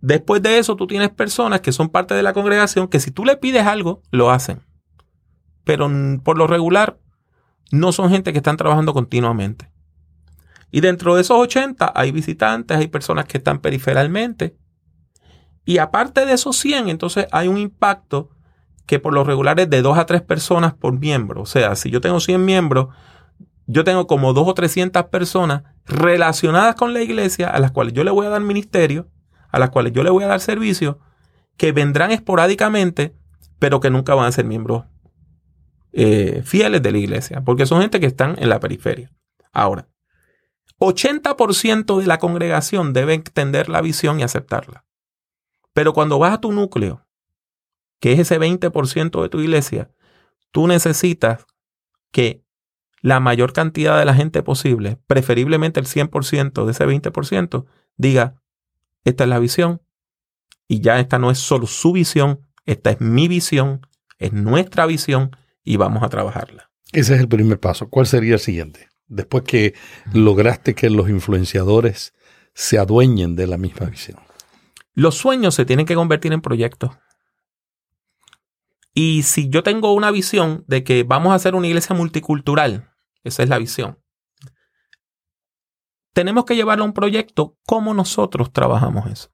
Después 0.00 0.42
de 0.42 0.58
eso, 0.58 0.74
tú 0.74 0.88
tienes 0.88 1.10
personas 1.10 1.60
que 1.60 1.70
son 1.70 1.88
parte 1.88 2.14
de 2.14 2.24
la 2.24 2.32
congregación 2.32 2.88
que 2.88 2.98
si 2.98 3.12
tú 3.12 3.24
le 3.24 3.36
pides 3.36 3.64
algo, 3.64 4.02
lo 4.10 4.32
hacen. 4.32 4.62
Pero 5.62 5.88
por 6.24 6.36
lo 6.36 6.48
regular, 6.48 6.98
no 7.70 7.92
son 7.92 8.10
gente 8.10 8.32
que 8.32 8.38
están 8.38 8.56
trabajando 8.56 8.92
continuamente. 8.92 9.70
Y 10.72 10.80
dentro 10.80 11.14
de 11.14 11.20
esos 11.20 11.38
80 11.38 11.92
hay 11.94 12.10
visitantes, 12.10 12.76
hay 12.76 12.88
personas 12.88 13.26
que 13.26 13.38
están 13.38 13.60
periferalmente. 13.60 14.56
Y 15.64 15.78
aparte 15.78 16.26
de 16.26 16.32
esos 16.32 16.56
100, 16.56 16.88
entonces 16.88 17.26
hay 17.30 17.48
un 17.48 17.58
impacto 17.58 18.30
que 18.86 18.98
por 18.98 19.14
lo 19.14 19.24
regular 19.24 19.58
es 19.60 19.70
de 19.70 19.82
2 19.82 19.96
a 19.96 20.06
3 20.06 20.22
personas 20.22 20.74
por 20.74 20.98
miembro. 20.98 21.42
O 21.42 21.46
sea, 21.46 21.76
si 21.76 21.90
yo 21.90 22.00
tengo 22.00 22.20
100 22.20 22.44
miembros, 22.44 22.88
yo 23.66 23.84
tengo 23.84 24.06
como 24.06 24.32
2 24.32 24.48
o 24.48 24.54
300 24.54 25.04
personas 25.04 25.62
relacionadas 25.86 26.74
con 26.74 26.92
la 26.92 27.02
iglesia 27.02 27.48
a 27.48 27.58
las 27.60 27.70
cuales 27.70 27.94
yo 27.94 28.04
le 28.04 28.10
voy 28.10 28.26
a 28.26 28.30
dar 28.30 28.40
ministerio, 28.40 29.08
a 29.48 29.58
las 29.58 29.70
cuales 29.70 29.92
yo 29.92 30.02
le 30.02 30.10
voy 30.10 30.24
a 30.24 30.28
dar 30.28 30.40
servicio, 30.40 30.98
que 31.56 31.72
vendrán 31.72 32.10
esporádicamente, 32.10 33.14
pero 33.58 33.80
que 33.80 33.90
nunca 33.90 34.14
van 34.14 34.26
a 34.26 34.32
ser 34.32 34.44
miembros 34.44 34.84
eh, 35.92 36.42
fieles 36.44 36.82
de 36.82 36.90
la 36.90 36.98
iglesia, 36.98 37.42
porque 37.42 37.66
son 37.66 37.82
gente 37.82 38.00
que 38.00 38.06
están 38.06 38.36
en 38.38 38.48
la 38.48 38.60
periferia. 38.60 39.12
Ahora, 39.52 39.88
80% 40.78 42.00
de 42.00 42.06
la 42.06 42.18
congregación 42.18 42.92
debe 42.92 43.14
entender 43.14 43.68
la 43.68 43.80
visión 43.80 44.18
y 44.18 44.22
aceptarla. 44.22 44.84
Pero 45.72 45.92
cuando 45.92 46.18
vas 46.18 46.34
a 46.34 46.40
tu 46.40 46.52
núcleo, 46.52 47.06
que 48.00 48.12
es 48.12 48.18
ese 48.18 48.38
20% 48.38 49.22
de 49.22 49.28
tu 49.28 49.40
iglesia, 49.40 49.90
tú 50.50 50.66
necesitas 50.66 51.46
que 52.10 52.44
la 53.00 53.20
mayor 53.20 53.52
cantidad 53.52 53.98
de 53.98 54.04
la 54.04 54.14
gente 54.14 54.42
posible, 54.42 54.98
preferiblemente 55.06 55.80
el 55.80 55.86
100% 55.86 56.64
de 56.64 56.72
ese 56.72 56.86
20%, 56.86 57.66
diga, 57.96 58.40
esta 59.04 59.24
es 59.24 59.30
la 59.30 59.38
visión 59.38 59.82
y 60.68 60.80
ya 60.80 61.00
esta 61.00 61.18
no 61.18 61.30
es 61.30 61.38
solo 61.38 61.66
su 61.66 61.92
visión, 61.92 62.40
esta 62.64 62.90
es 62.90 63.00
mi 63.00 63.28
visión, 63.28 63.86
es 64.18 64.32
nuestra 64.32 64.86
visión 64.86 65.36
y 65.64 65.76
vamos 65.76 66.02
a 66.02 66.08
trabajarla. 66.08 66.70
Ese 66.92 67.14
es 67.14 67.20
el 67.20 67.28
primer 67.28 67.58
paso. 67.58 67.88
¿Cuál 67.88 68.06
sería 68.06 68.34
el 68.34 68.40
siguiente? 68.40 68.92
después 69.12 69.44
que 69.44 69.74
lograste 70.12 70.74
que 70.74 70.90
los 70.90 71.08
influenciadores 71.08 72.14
se 72.54 72.78
adueñen 72.78 73.36
de 73.36 73.46
la 73.46 73.58
misma 73.58 73.86
visión? 73.86 74.18
Los 74.94 75.16
sueños 75.16 75.54
se 75.54 75.64
tienen 75.64 75.86
que 75.86 75.94
convertir 75.94 76.32
en 76.32 76.40
proyectos. 76.40 76.90
Y 78.94 79.22
si 79.22 79.48
yo 79.48 79.62
tengo 79.62 79.94
una 79.94 80.10
visión 80.10 80.64
de 80.66 80.84
que 80.84 81.02
vamos 81.02 81.32
a 81.32 81.36
hacer 81.36 81.54
una 81.54 81.66
iglesia 81.66 81.96
multicultural, 81.96 82.90
esa 83.24 83.42
es 83.42 83.48
la 83.48 83.58
visión, 83.58 83.98
tenemos 86.12 86.44
que 86.44 86.56
llevarlo 86.56 86.84
a 86.84 86.86
un 86.86 86.92
proyecto 86.92 87.56
como 87.66 87.94
nosotros 87.94 88.52
trabajamos 88.52 89.10
eso. 89.10 89.30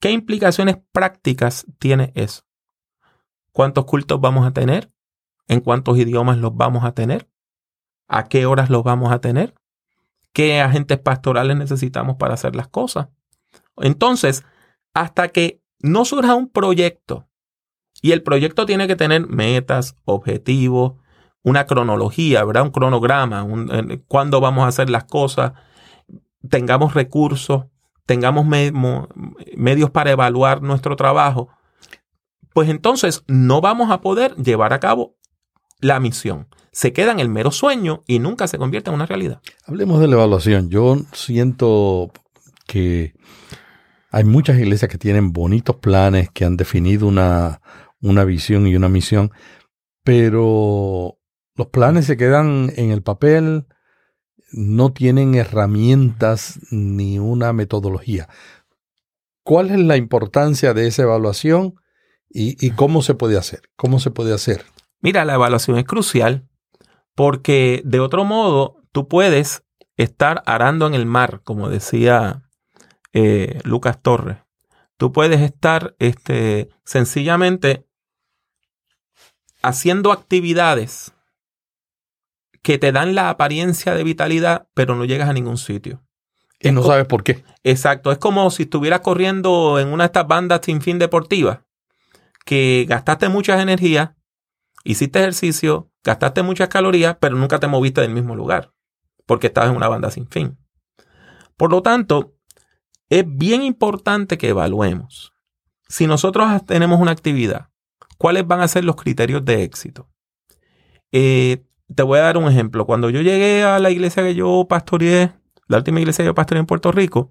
¿Qué 0.00 0.10
implicaciones 0.10 0.78
prácticas 0.90 1.66
tiene 1.78 2.12
eso? 2.16 2.42
¿Cuántos 3.52 3.84
cultos 3.84 4.20
vamos 4.20 4.46
a 4.46 4.52
tener? 4.52 4.92
¿En 5.46 5.60
cuántos 5.60 5.96
idiomas 5.98 6.38
los 6.38 6.56
vamos 6.56 6.84
a 6.84 6.92
tener? 6.92 7.30
a 8.10 8.24
qué 8.24 8.44
horas 8.44 8.70
los 8.70 8.82
vamos 8.82 9.12
a 9.12 9.20
tener, 9.20 9.54
qué 10.32 10.60
agentes 10.60 10.98
pastorales 10.98 11.56
necesitamos 11.56 12.16
para 12.16 12.34
hacer 12.34 12.56
las 12.56 12.66
cosas. 12.66 13.08
Entonces, 13.82 14.44
hasta 14.94 15.28
que 15.28 15.62
no 15.80 16.04
surja 16.04 16.34
un 16.34 16.48
proyecto, 16.48 17.28
y 18.02 18.12
el 18.12 18.22
proyecto 18.22 18.66
tiene 18.66 18.86
que 18.86 18.96
tener 18.96 19.26
metas, 19.26 19.96
objetivos, 20.04 20.94
una 21.42 21.66
cronología, 21.66 22.44
¿verdad? 22.44 22.62
Un 22.62 22.70
cronograma, 22.70 23.42
un, 23.42 24.04
cuándo 24.08 24.40
vamos 24.40 24.64
a 24.64 24.68
hacer 24.68 24.90
las 24.90 25.04
cosas, 25.04 25.52
tengamos 26.48 26.94
recursos, 26.94 27.64
tengamos 28.06 28.46
medios 28.46 29.90
para 29.90 30.10
evaluar 30.10 30.62
nuestro 30.62 30.96
trabajo, 30.96 31.48
pues 32.52 32.68
entonces 32.68 33.22
no 33.26 33.60
vamos 33.60 33.90
a 33.90 34.00
poder 34.00 34.34
llevar 34.36 34.72
a 34.72 34.80
cabo 34.80 35.16
la 35.80 36.00
misión 36.00 36.48
se 36.72 36.92
queda 36.92 37.12
en 37.12 37.20
el 37.20 37.28
mero 37.28 37.50
sueño 37.50 38.02
y 38.06 38.18
nunca 38.18 38.46
se 38.46 38.58
convierte 38.58 38.90
en 38.90 38.94
una 38.94 39.06
realidad. 39.06 39.40
Hablemos 39.66 40.00
de 40.00 40.08
la 40.08 40.14
evaluación. 40.14 40.70
Yo 40.70 40.96
siento 41.12 42.10
que 42.66 43.14
hay 44.10 44.24
muchas 44.24 44.58
iglesias 44.58 44.90
que 44.90 44.98
tienen 44.98 45.32
bonitos 45.32 45.76
planes, 45.76 46.30
que 46.30 46.44
han 46.44 46.56
definido 46.56 47.06
una, 47.06 47.60
una 48.00 48.24
visión 48.24 48.66
y 48.66 48.74
una 48.74 48.88
misión, 48.88 49.30
pero 50.02 51.18
los 51.54 51.68
planes 51.68 52.06
se 52.06 52.16
quedan 52.16 52.72
en 52.76 52.90
el 52.90 53.02
papel, 53.02 53.66
no 54.52 54.92
tienen 54.92 55.34
herramientas 55.34 56.58
ni 56.70 57.18
una 57.18 57.52
metodología. 57.52 58.28
¿Cuál 59.44 59.70
es 59.70 59.78
la 59.78 59.96
importancia 59.96 60.74
de 60.74 60.88
esa 60.88 61.02
evaluación 61.02 61.76
y, 62.28 62.56
y, 62.64 62.70
cómo 62.70 63.02
se 63.02 63.14
puede 63.14 63.38
hacer? 63.38 63.62
¿Cómo 63.76 64.00
se 64.00 64.10
puede 64.10 64.34
hacer? 64.34 64.64
Mira, 65.00 65.24
la 65.24 65.34
evaluación 65.34 65.78
es 65.78 65.84
crucial 65.84 66.48
porque 67.14 67.82
de 67.84 68.00
otro 68.00 68.24
modo, 68.24 68.82
tú 68.92 69.08
puedes 69.08 69.64
estar 69.96 70.42
arando 70.46 70.86
en 70.86 70.94
el 70.94 71.06
mar, 71.06 71.42
como 71.44 71.68
decía 71.68 72.49
eh, 73.12 73.60
Lucas 73.64 74.00
Torres. 74.00 74.38
Tú 74.96 75.12
puedes 75.12 75.40
estar 75.40 75.96
este, 75.98 76.68
sencillamente 76.84 77.86
haciendo 79.62 80.12
actividades 80.12 81.14
que 82.62 82.78
te 82.78 82.92
dan 82.92 83.14
la 83.14 83.30
apariencia 83.30 83.94
de 83.94 84.04
vitalidad, 84.04 84.68
pero 84.74 84.94
no 84.94 85.04
llegas 85.04 85.28
a 85.28 85.32
ningún 85.32 85.56
sitio. 85.56 86.02
Y 86.60 86.72
no 86.72 86.82
sabes 86.82 87.06
por 87.06 87.24
qué. 87.24 87.42
Exacto. 87.64 88.12
Es 88.12 88.18
como 88.18 88.50
si 88.50 88.64
estuvieras 88.64 89.00
corriendo 89.00 89.78
en 89.78 89.88
una 89.88 90.04
de 90.04 90.08
estas 90.08 90.26
bandas 90.26 90.60
sin 90.62 90.82
fin 90.82 90.98
deportivas, 90.98 91.60
que 92.44 92.84
gastaste 92.86 93.30
muchas 93.30 93.62
energías, 93.62 94.10
hiciste 94.84 95.20
ejercicio, 95.20 95.90
gastaste 96.04 96.42
muchas 96.42 96.68
calorías, 96.68 97.16
pero 97.18 97.36
nunca 97.36 97.58
te 97.58 97.66
moviste 97.66 98.02
del 98.02 98.12
mismo 98.12 98.36
lugar, 98.36 98.74
porque 99.24 99.46
estabas 99.46 99.70
en 99.70 99.76
una 99.76 99.88
banda 99.88 100.10
sin 100.10 100.28
fin. 100.28 100.58
Por 101.56 101.70
lo 101.70 101.80
tanto, 101.80 102.34
es 103.10 103.24
bien 103.26 103.62
importante 103.62 104.38
que 104.38 104.48
evaluemos. 104.48 105.34
Si 105.88 106.06
nosotros 106.06 106.64
tenemos 106.64 107.00
una 107.00 107.10
actividad, 107.10 107.68
¿cuáles 108.16 108.46
van 108.46 108.60
a 108.60 108.68
ser 108.68 108.84
los 108.84 108.96
criterios 108.96 109.44
de 109.44 109.62
éxito? 109.64 110.08
Eh, 111.12 111.66
te 111.94 112.02
voy 112.02 112.20
a 112.20 112.22
dar 112.22 112.38
un 112.38 112.48
ejemplo. 112.48 112.86
Cuando 112.86 113.10
yo 113.10 113.20
llegué 113.20 113.64
a 113.64 113.78
la 113.78 113.90
iglesia 113.90 114.22
que 114.22 114.34
yo 114.34 114.66
pastoreé, 114.68 115.34
la 115.66 115.76
última 115.76 116.00
iglesia 116.00 116.22
que 116.22 116.28
yo 116.28 116.34
pastoreé 116.34 116.60
en 116.60 116.66
Puerto 116.66 116.92
Rico, 116.92 117.30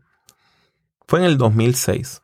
fue 1.08 1.20
en 1.20 1.26
el 1.26 1.38
2006. 1.38 2.22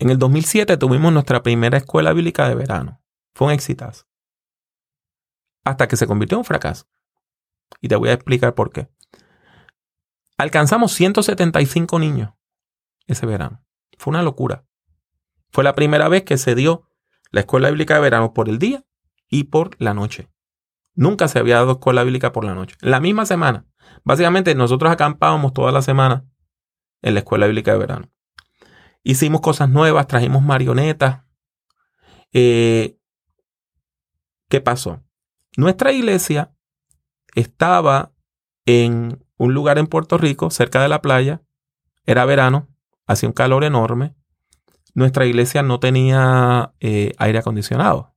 En 0.00 0.10
el 0.10 0.18
2007 0.18 0.76
tuvimos 0.76 1.12
nuestra 1.12 1.42
primera 1.42 1.78
escuela 1.78 2.12
bíblica 2.12 2.48
de 2.48 2.54
verano. 2.54 3.00
Fue 3.34 3.46
un 3.46 3.52
exitazo 3.54 4.08
hasta 5.68 5.86
que 5.86 5.96
se 5.96 6.06
convirtió 6.06 6.36
en 6.36 6.40
un 6.40 6.44
fracaso. 6.44 6.86
Y 7.80 7.88
te 7.88 7.96
voy 7.96 8.08
a 8.08 8.14
explicar 8.14 8.54
por 8.54 8.72
qué. 8.72 8.88
Alcanzamos 10.38 10.92
175 10.92 11.98
niños 11.98 12.32
ese 13.06 13.26
verano. 13.26 13.64
Fue 13.98 14.12
una 14.12 14.22
locura. 14.22 14.64
Fue 15.50 15.64
la 15.64 15.74
primera 15.74 16.08
vez 16.08 16.22
que 16.22 16.38
se 16.38 16.54
dio 16.54 16.88
la 17.30 17.40
escuela 17.40 17.68
bíblica 17.70 17.94
de 17.94 18.00
verano 18.00 18.32
por 18.32 18.48
el 18.48 18.58
día 18.58 18.84
y 19.28 19.44
por 19.44 19.70
la 19.80 19.94
noche. 19.94 20.30
Nunca 20.94 21.26
se 21.28 21.38
había 21.38 21.56
dado 21.56 21.72
escuela 21.72 22.04
bíblica 22.04 22.32
por 22.32 22.44
la 22.44 22.54
noche. 22.54 22.76
La 22.80 23.00
misma 23.00 23.26
semana. 23.26 23.66
Básicamente 24.04 24.54
nosotros 24.54 24.92
acampábamos 24.92 25.52
toda 25.52 25.72
la 25.72 25.82
semana 25.82 26.24
en 27.02 27.14
la 27.14 27.20
escuela 27.20 27.46
bíblica 27.46 27.72
de 27.72 27.78
verano. 27.78 28.10
Hicimos 29.02 29.40
cosas 29.40 29.68
nuevas, 29.68 30.06
trajimos 30.06 30.42
marionetas. 30.42 31.24
Eh, 32.32 32.98
¿Qué 34.48 34.60
pasó? 34.60 35.02
Nuestra 35.56 35.92
iglesia 35.92 36.54
estaba 37.34 38.12
en 38.66 39.24
un 39.38 39.54
lugar 39.54 39.78
en 39.78 39.86
Puerto 39.86 40.18
Rico, 40.18 40.50
cerca 40.50 40.82
de 40.82 40.88
la 40.88 41.00
playa. 41.00 41.40
Era 42.04 42.24
verano, 42.24 42.68
hacía 43.06 43.28
un 43.28 43.32
calor 43.32 43.64
enorme. 43.64 44.14
Nuestra 44.94 45.26
iglesia 45.26 45.62
no 45.62 45.80
tenía 45.80 46.72
eh, 46.80 47.14
aire 47.18 47.38
acondicionado. 47.38 48.14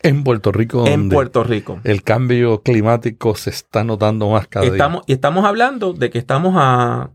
En 0.00 0.24
Puerto 0.24 0.50
Rico. 0.50 0.86
En 0.86 1.08
Puerto 1.08 1.44
Rico. 1.44 1.80
El 1.84 2.02
cambio 2.02 2.62
climático 2.62 3.36
se 3.36 3.50
está 3.50 3.84
notando 3.84 4.28
más 4.30 4.48
cada 4.48 4.66
estamos, 4.66 5.06
día. 5.06 5.12
Y 5.12 5.14
estamos 5.14 5.44
hablando 5.44 5.92
de 5.92 6.10
que 6.10 6.18
estamos 6.18 6.54
a 6.56 7.10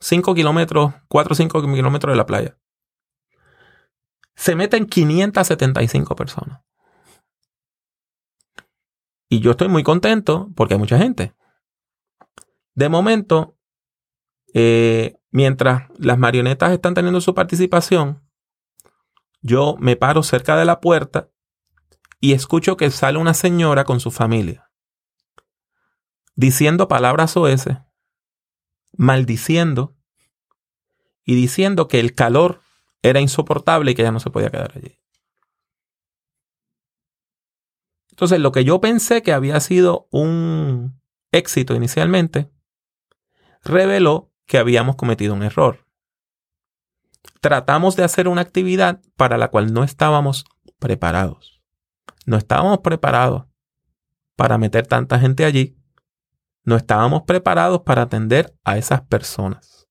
5 0.00 0.34
kilómetros, 0.34 0.92
4 1.08 1.32
o 1.32 1.36
5 1.36 1.62
kilómetros 1.74 2.12
de 2.12 2.16
la 2.16 2.26
playa. 2.26 2.56
Se 4.34 4.56
meten 4.56 4.86
575 4.86 6.16
personas. 6.16 6.62
Y 9.28 9.40
yo 9.40 9.52
estoy 9.52 9.68
muy 9.68 9.84
contento 9.84 10.50
porque 10.56 10.74
hay 10.74 10.80
mucha 10.80 10.98
gente. 10.98 11.34
De 12.74 12.88
momento, 12.88 13.58
eh, 14.54 15.18
mientras 15.30 15.88
las 15.98 16.18
marionetas 16.18 16.72
están 16.72 16.94
teniendo 16.94 17.20
su 17.20 17.34
participación, 17.34 18.22
yo 19.40 19.76
me 19.78 19.96
paro 19.96 20.22
cerca 20.22 20.56
de 20.56 20.64
la 20.64 20.80
puerta 20.80 21.30
y 22.20 22.32
escucho 22.32 22.76
que 22.76 22.90
sale 22.90 23.18
una 23.18 23.34
señora 23.34 23.84
con 23.84 24.00
su 24.00 24.10
familia. 24.10 24.68
diciendo 26.34 26.88
palabras 26.88 27.36
oeces, 27.36 27.76
maldiciendo 28.96 29.96
y 31.24 31.34
diciendo 31.34 31.88
que 31.88 32.00
el 32.00 32.14
calor 32.14 32.62
era 33.02 33.20
insoportable 33.20 33.90
y 33.90 33.94
que 33.94 34.02
ya 34.02 34.12
no 34.12 34.20
se 34.20 34.30
podía 34.30 34.50
quedar 34.50 34.72
allí. 34.74 34.98
Entonces, 38.10 38.40
lo 38.40 38.52
que 38.52 38.64
yo 38.64 38.80
pensé 38.80 39.22
que 39.22 39.32
había 39.32 39.58
sido 39.60 40.08
un 40.10 41.00
éxito 41.32 41.74
inicialmente, 41.74 42.50
reveló 43.64 44.30
que 44.46 44.58
habíamos 44.58 44.96
cometido 44.96 45.34
un 45.34 45.42
error. 45.42 45.86
Tratamos 47.40 47.96
de 47.96 48.04
hacer 48.04 48.28
una 48.28 48.40
actividad 48.40 49.00
para 49.16 49.38
la 49.38 49.48
cual 49.48 49.72
no 49.72 49.84
estábamos 49.84 50.44
preparados. 50.78 51.62
No 52.26 52.36
estábamos 52.36 52.78
preparados 52.78 53.46
para 54.36 54.58
meter 54.58 54.86
tanta 54.86 55.18
gente 55.18 55.44
allí. 55.44 55.76
No 56.64 56.76
estábamos 56.76 57.22
preparados 57.22 57.82
para 57.82 58.02
atender 58.02 58.56
a 58.64 58.78
esas 58.78 59.02
personas. 59.02 59.88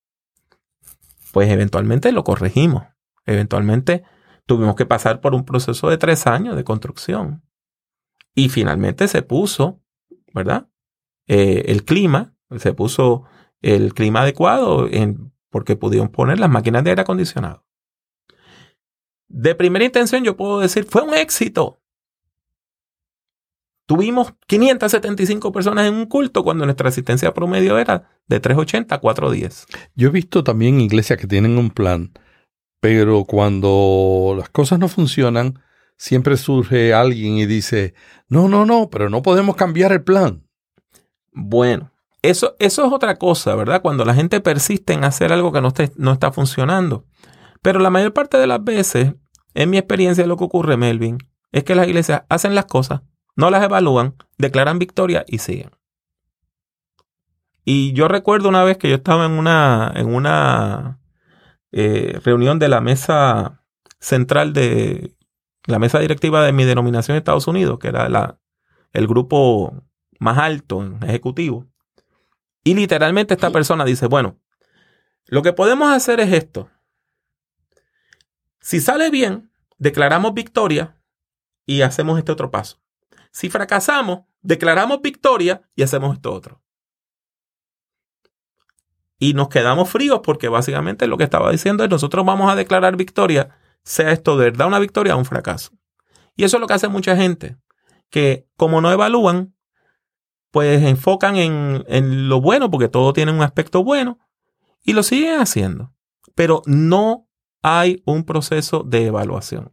Pues 1.32 1.50
eventualmente 1.50 2.12
lo 2.12 2.24
corregimos. 2.24 2.84
Eventualmente 3.26 4.04
tuvimos 4.46 4.76
que 4.76 4.86
pasar 4.86 5.22
por 5.22 5.34
un 5.34 5.46
proceso 5.46 5.90
de 5.90 5.98
tres 5.98 6.28
años 6.28 6.56
de 6.56 6.64
construcción. 6.64 7.44
Y 8.34 8.50
finalmente 8.50 9.08
se 9.08 9.22
puso, 9.22 9.82
¿verdad? 10.34 10.70
Eh, 11.28 11.66
el 11.68 11.84
clima, 11.84 12.36
se 12.58 12.74
puso 12.74 13.24
el 13.62 13.94
clima 13.94 14.22
adecuado 14.22 14.88
en, 14.88 15.32
porque 15.50 15.76
pudieron 15.76 16.10
poner 16.10 16.40
las 16.40 16.50
máquinas 16.50 16.84
de 16.84 16.92
aire 16.92 17.02
acondicionado. 17.02 17.66
De 19.28 19.56
primera 19.56 19.86
intención 19.86 20.24
yo 20.24 20.36
puedo 20.36 20.60
decir, 20.60 20.84
fue 20.84 21.04
un 21.04 21.14
éxito. 21.14 21.82
Tuvimos 23.86 24.34
575 24.48 25.52
personas 25.52 25.88
en 25.88 25.96
un 25.96 26.06
culto 26.06 26.44
cuando 26.44 26.66
nuestra 26.66 26.90
asistencia 26.90 27.34
promedio 27.34 27.78
era 27.78 28.10
de 28.28 28.40
380 28.40 28.96
a 28.96 29.00
410. 29.00 29.66
Yo 29.96 30.08
he 30.08 30.12
visto 30.12 30.44
también 30.44 30.80
iglesias 30.80 31.20
que 31.20 31.28
tienen 31.28 31.58
un 31.58 31.72
plan, 31.72 32.14
pero 32.80 33.26
cuando 33.26 34.34
las 34.38 34.50
cosas 34.50 34.80
no 34.80 34.88
funcionan, 34.88 35.60
siempre 35.98 36.38
surge 36.38 36.94
alguien 36.94 37.38
y 37.38 37.46
dice, 37.46 37.94
no, 38.28 38.48
no, 38.48 38.66
no, 38.66 38.90
pero 38.90 39.10
no 39.10 39.22
podemos 39.22 39.56
cambiar 39.56 39.92
el 39.92 40.04
plan. 40.04 40.48
Bueno, 41.34 41.92
eso, 42.22 42.56
eso 42.60 42.86
es 42.86 42.94
otra 42.94 43.18
cosa, 43.18 43.56
¿verdad? 43.56 43.82
Cuando 43.82 44.06
la 44.06 44.14
gente 44.14 44.42
persiste 44.42 44.94
en 44.94 45.04
hacer 45.04 45.34
algo 45.34 45.52
que 45.52 45.62
no, 45.62 45.74
no 45.96 46.12
está 46.12 46.32
funcionando. 46.32 47.06
Pero 47.62 47.80
la 47.80 47.90
mayor 47.90 48.14
parte 48.14 48.38
de 48.38 48.48
las 48.48 48.64
veces, 48.64 49.16
en 49.54 49.70
mi 49.70 49.78
experiencia, 49.78 50.26
lo 50.28 50.38
que 50.38 50.44
ocurre, 50.44 50.78
Melvin, 50.78 51.18
es 51.52 51.64
que 51.64 51.76
las 51.76 51.88
iglesias 51.88 52.24
hacen 52.30 52.56
las 52.56 52.66
cosas, 52.66 53.02
no 53.36 53.50
las 53.50 53.64
evalúan, 53.64 54.16
declaran 54.38 54.80
victoria 54.80 55.26
y 55.28 55.40
siguen. 55.40 55.72
Y 57.64 57.94
yo 57.94 58.08
recuerdo 58.08 58.50
una 58.50 58.64
vez 58.64 58.78
que 58.78 58.90
yo 58.90 58.96
estaba 58.96 59.26
en 59.26 59.32
una, 59.32 59.92
en 59.96 60.14
una 60.14 61.00
eh, 61.72 62.20
reunión 62.24 62.60
de 62.60 62.70
la 62.70 62.82
mesa 62.82 63.64
central 64.00 64.54
de 64.54 65.16
la 65.66 65.78
mesa 65.78 66.00
directiva 66.00 66.44
de 66.44 66.54
mi 66.54 66.66
denominación 66.66 67.14
de 67.14 67.20
Estados 67.20 67.48
Unidos, 67.48 67.78
que 67.80 67.88
era 67.88 68.10
la, 68.10 68.40
el 68.94 69.08
grupo 69.08 69.84
más 70.20 70.38
alto 70.40 70.84
en 70.84 71.04
ejecutivo. 71.04 71.68
Y 72.64 72.76
literalmente 72.76 73.34
esta 73.34 73.52
persona 73.52 73.86
dice, 73.86 74.08
bueno, 74.08 74.40
lo 75.28 75.42
que 75.42 75.54
podemos 75.54 75.92
hacer 75.92 76.20
es 76.20 76.32
esto. 76.34 76.70
Si 78.60 78.80
sale 78.80 79.10
bien, 79.10 79.52
declaramos 79.78 80.34
victoria 80.34 81.02
y 81.66 81.82
hacemos 81.82 82.20
este 82.20 82.32
otro 82.32 82.52
paso. 82.52 82.82
Si 83.32 83.50
fracasamos, 83.50 84.22
declaramos 84.42 85.02
victoria 85.02 85.62
y 85.76 85.84
hacemos 85.84 86.16
esto 86.16 86.34
otro. 86.34 86.62
Y 89.18 89.34
nos 89.34 89.50
quedamos 89.50 89.90
fríos 89.90 90.22
porque 90.24 90.50
básicamente 90.50 91.08
lo 91.08 91.18
que 91.18 91.24
estaba 91.24 91.52
diciendo 91.52 91.84
es 91.84 91.90
nosotros 91.90 92.26
vamos 92.26 92.52
a 92.52 92.56
declarar 92.56 92.96
victoria 92.96 93.56
sea 93.84 94.12
esto 94.12 94.38
de 94.38 94.46
verdad 94.46 94.68
una 94.68 94.80
victoria 94.80 95.16
o 95.16 95.20
un 95.20 95.26
fracaso. 95.26 95.72
Y 96.36 96.44
eso 96.44 96.58
es 96.58 96.62
lo 96.62 96.68
que 96.68 96.74
hace 96.74 96.88
mucha 96.88 97.16
gente, 97.16 97.58
que 98.10 98.48
como 98.56 98.82
no 98.82 98.92
evalúan, 98.92 99.56
pues 100.52 100.84
enfocan 100.84 101.38
en, 101.38 101.84
en 101.88 102.30
lo 102.30 102.42
bueno, 102.42 102.70
porque 102.70 102.90
todo 102.90 103.14
tiene 103.14 103.32
un 103.32 103.42
aspecto 103.42 103.84
bueno, 103.84 104.20
y 104.84 104.94
lo 104.94 105.04
siguen 105.04 105.40
haciendo. 105.40 105.94
Pero 106.36 106.62
no 106.66 107.28
hay 107.62 108.02
un 108.06 108.24
proceso 108.24 108.84
de 108.84 109.08
evaluación. 109.08 109.72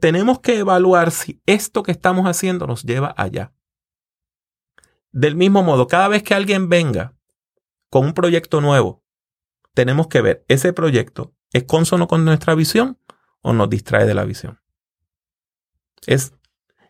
tenemos 0.00 0.40
que 0.40 0.58
evaluar 0.58 1.10
si 1.10 1.40
esto 1.46 1.82
que 1.82 1.92
estamos 1.92 2.26
haciendo 2.26 2.66
nos 2.66 2.82
lleva 2.82 3.14
allá. 3.16 3.52
Del 5.12 5.36
mismo 5.36 5.62
modo, 5.62 5.86
cada 5.86 6.08
vez 6.08 6.22
que 6.22 6.34
alguien 6.34 6.68
venga 6.68 7.14
con 7.88 8.06
un 8.06 8.12
proyecto 8.12 8.60
nuevo, 8.60 9.02
tenemos 9.74 10.08
que 10.08 10.20
ver 10.20 10.44
ese 10.48 10.72
proyecto 10.72 11.34
¿Es 11.52 11.64
consono 11.64 12.06
con 12.06 12.24
nuestra 12.24 12.54
visión 12.54 12.98
o 13.42 13.52
nos 13.52 13.68
distrae 13.68 14.06
de 14.06 14.14
la 14.14 14.24
visión? 14.24 14.60
¿Es 16.06 16.34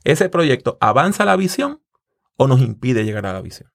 ese 0.05 0.29
proyecto 0.29 0.79
avanza 0.81 1.25
la 1.25 1.37
visión 1.37 1.80
o 2.41 2.47
nos 2.47 2.63
impide 2.63 3.05
llegar 3.05 3.27
a 3.27 3.35
la 3.35 3.43
visión? 3.43 3.71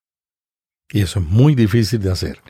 Y 0.90 1.02
eso 1.02 1.20
es 1.20 1.26
muy 1.26 1.54
difícil 1.54 2.02
de 2.02 2.12
hacer. 2.12 2.42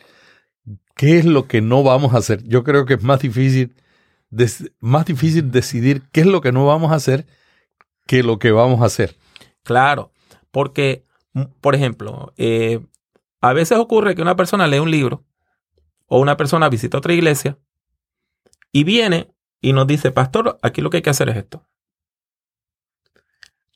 ¿Qué 0.96 1.20
es 1.20 1.26
lo 1.26 1.46
que 1.46 1.60
no 1.60 1.84
vamos 1.84 2.14
a 2.14 2.20
hacer? 2.20 2.42
Yo 2.44 2.64
creo 2.64 2.86
que 2.86 2.94
es 2.94 3.04
más 3.04 3.20
difícil, 3.20 3.76
más 4.80 5.06
difícil 5.06 5.52
decidir 5.52 6.04
qué 6.14 6.22
es 6.22 6.28
lo 6.28 6.40
que 6.40 6.54
no 6.54 6.66
vamos 6.66 6.94
a 6.94 6.96
hacer 6.96 7.28
que 8.08 8.24
lo 8.24 8.40
que 8.40 8.52
vamos 8.52 8.82
a 8.82 8.86
hacer. 8.86 9.18
Claro, 9.64 10.14
porque, 10.52 11.06
por 11.60 11.76
ejemplo, 11.76 12.32
eh, 12.38 12.80
a 13.42 13.52
veces 13.52 13.78
ocurre 13.78 14.16
que 14.16 14.22
una 14.22 14.38
persona 14.38 14.68
lee 14.68 14.80
un 14.80 14.92
libro 14.92 15.26
o 16.06 16.22
una 16.22 16.38
persona 16.38 16.70
visita 16.70 16.98
otra 16.98 17.14
iglesia 17.14 17.60
y 18.72 18.86
viene 18.86 19.36
y 19.60 19.74
nos 19.74 19.86
dice, 19.86 20.12
pastor, 20.12 20.60
aquí 20.62 20.80
lo 20.80 20.90
que 20.90 20.98
hay 20.98 21.04
que 21.04 21.10
hacer 21.10 21.28
es 21.28 21.36
esto. 21.36 21.68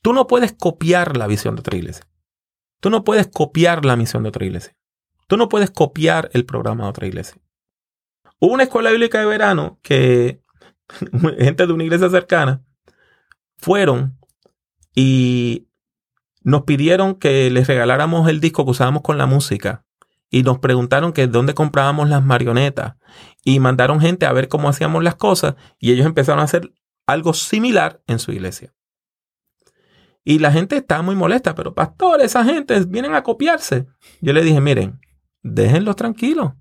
Tú 0.00 0.14
no 0.14 0.26
puedes 0.26 0.54
copiar 0.54 1.18
la 1.18 1.26
visión 1.26 1.54
de 1.54 1.60
otra 1.60 1.76
iglesia. 1.76 2.09
Tú 2.80 2.90
no 2.90 3.04
puedes 3.04 3.28
copiar 3.28 3.84
la 3.84 3.96
misión 3.96 4.22
de 4.22 4.30
otra 4.30 4.44
iglesia. 4.44 4.74
Tú 5.26 5.36
no 5.36 5.48
puedes 5.48 5.70
copiar 5.70 6.30
el 6.32 6.44
programa 6.44 6.84
de 6.84 6.90
otra 6.90 7.06
iglesia. 7.06 7.40
Hubo 8.38 8.54
una 8.54 8.64
escuela 8.64 8.90
bíblica 8.90 9.20
de 9.20 9.26
verano 9.26 9.78
que 9.82 10.42
gente 11.38 11.66
de 11.66 11.72
una 11.72 11.84
iglesia 11.84 12.08
cercana 12.10 12.64
fueron 13.58 14.18
y 14.94 15.68
nos 16.42 16.62
pidieron 16.62 17.14
que 17.14 17.50
les 17.50 17.66
regaláramos 17.66 18.28
el 18.28 18.40
disco 18.40 18.64
que 18.64 18.70
usábamos 18.70 19.02
con 19.02 19.18
la 19.18 19.26
música 19.26 19.84
y 20.30 20.42
nos 20.42 20.58
preguntaron 20.58 21.12
que 21.12 21.26
dónde 21.26 21.54
comprábamos 21.54 22.08
las 22.08 22.24
marionetas 22.24 22.96
y 23.44 23.60
mandaron 23.60 24.00
gente 24.00 24.26
a 24.26 24.32
ver 24.32 24.48
cómo 24.48 24.68
hacíamos 24.68 25.02
las 25.04 25.16
cosas 25.16 25.56
y 25.78 25.92
ellos 25.92 26.06
empezaron 26.06 26.40
a 26.40 26.44
hacer 26.44 26.72
algo 27.06 27.34
similar 27.34 28.02
en 28.06 28.18
su 28.18 28.32
iglesia. 28.32 28.72
Y 30.30 30.38
la 30.38 30.52
gente 30.52 30.76
estaba 30.76 31.02
muy 31.02 31.16
molesta, 31.16 31.56
pero 31.56 31.74
pastor, 31.74 32.20
esa 32.20 32.44
gente 32.44 32.78
vienen 32.84 33.16
a 33.16 33.24
copiarse. 33.24 33.88
Yo 34.20 34.32
le 34.32 34.44
dije, 34.44 34.60
miren, 34.60 35.00
déjenlos 35.42 35.96
tranquilos. 35.96 36.52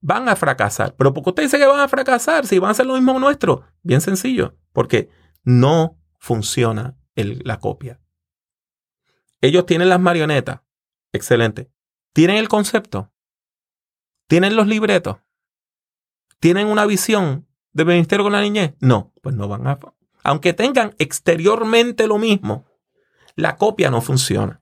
Van 0.00 0.28
a 0.28 0.34
fracasar. 0.34 0.96
Pero 0.96 1.14
porque 1.14 1.30
usted 1.30 1.42
dice 1.44 1.58
que 1.58 1.66
van 1.66 1.78
a 1.78 1.86
fracasar 1.86 2.44
si 2.44 2.58
van 2.58 2.70
a 2.70 2.72
hacer 2.72 2.86
lo 2.86 2.94
mismo 2.94 3.16
nuestro? 3.20 3.62
Bien 3.82 4.00
sencillo, 4.00 4.58
porque 4.72 5.10
no 5.44 5.96
funciona 6.18 6.98
la 7.14 7.60
copia. 7.60 8.00
Ellos 9.40 9.64
tienen 9.64 9.88
las 9.88 10.00
marionetas. 10.00 10.62
Excelente. 11.12 11.70
¿Tienen 12.12 12.38
el 12.38 12.48
concepto? 12.48 13.12
¿Tienen 14.26 14.56
los 14.56 14.66
libretos? 14.66 15.18
¿Tienen 16.40 16.66
una 16.66 16.84
visión 16.84 17.46
de 17.72 17.84
ministerio 17.84 18.24
con 18.24 18.32
la 18.32 18.40
niñez? 18.40 18.74
No, 18.80 19.12
pues 19.22 19.36
no 19.36 19.46
van 19.46 19.68
a... 19.68 19.78
Aunque 20.26 20.52
tengan 20.52 20.92
exteriormente 20.98 22.08
lo 22.08 22.18
mismo, 22.18 22.66
la 23.36 23.54
copia 23.54 23.92
no 23.92 24.00
funciona. 24.00 24.60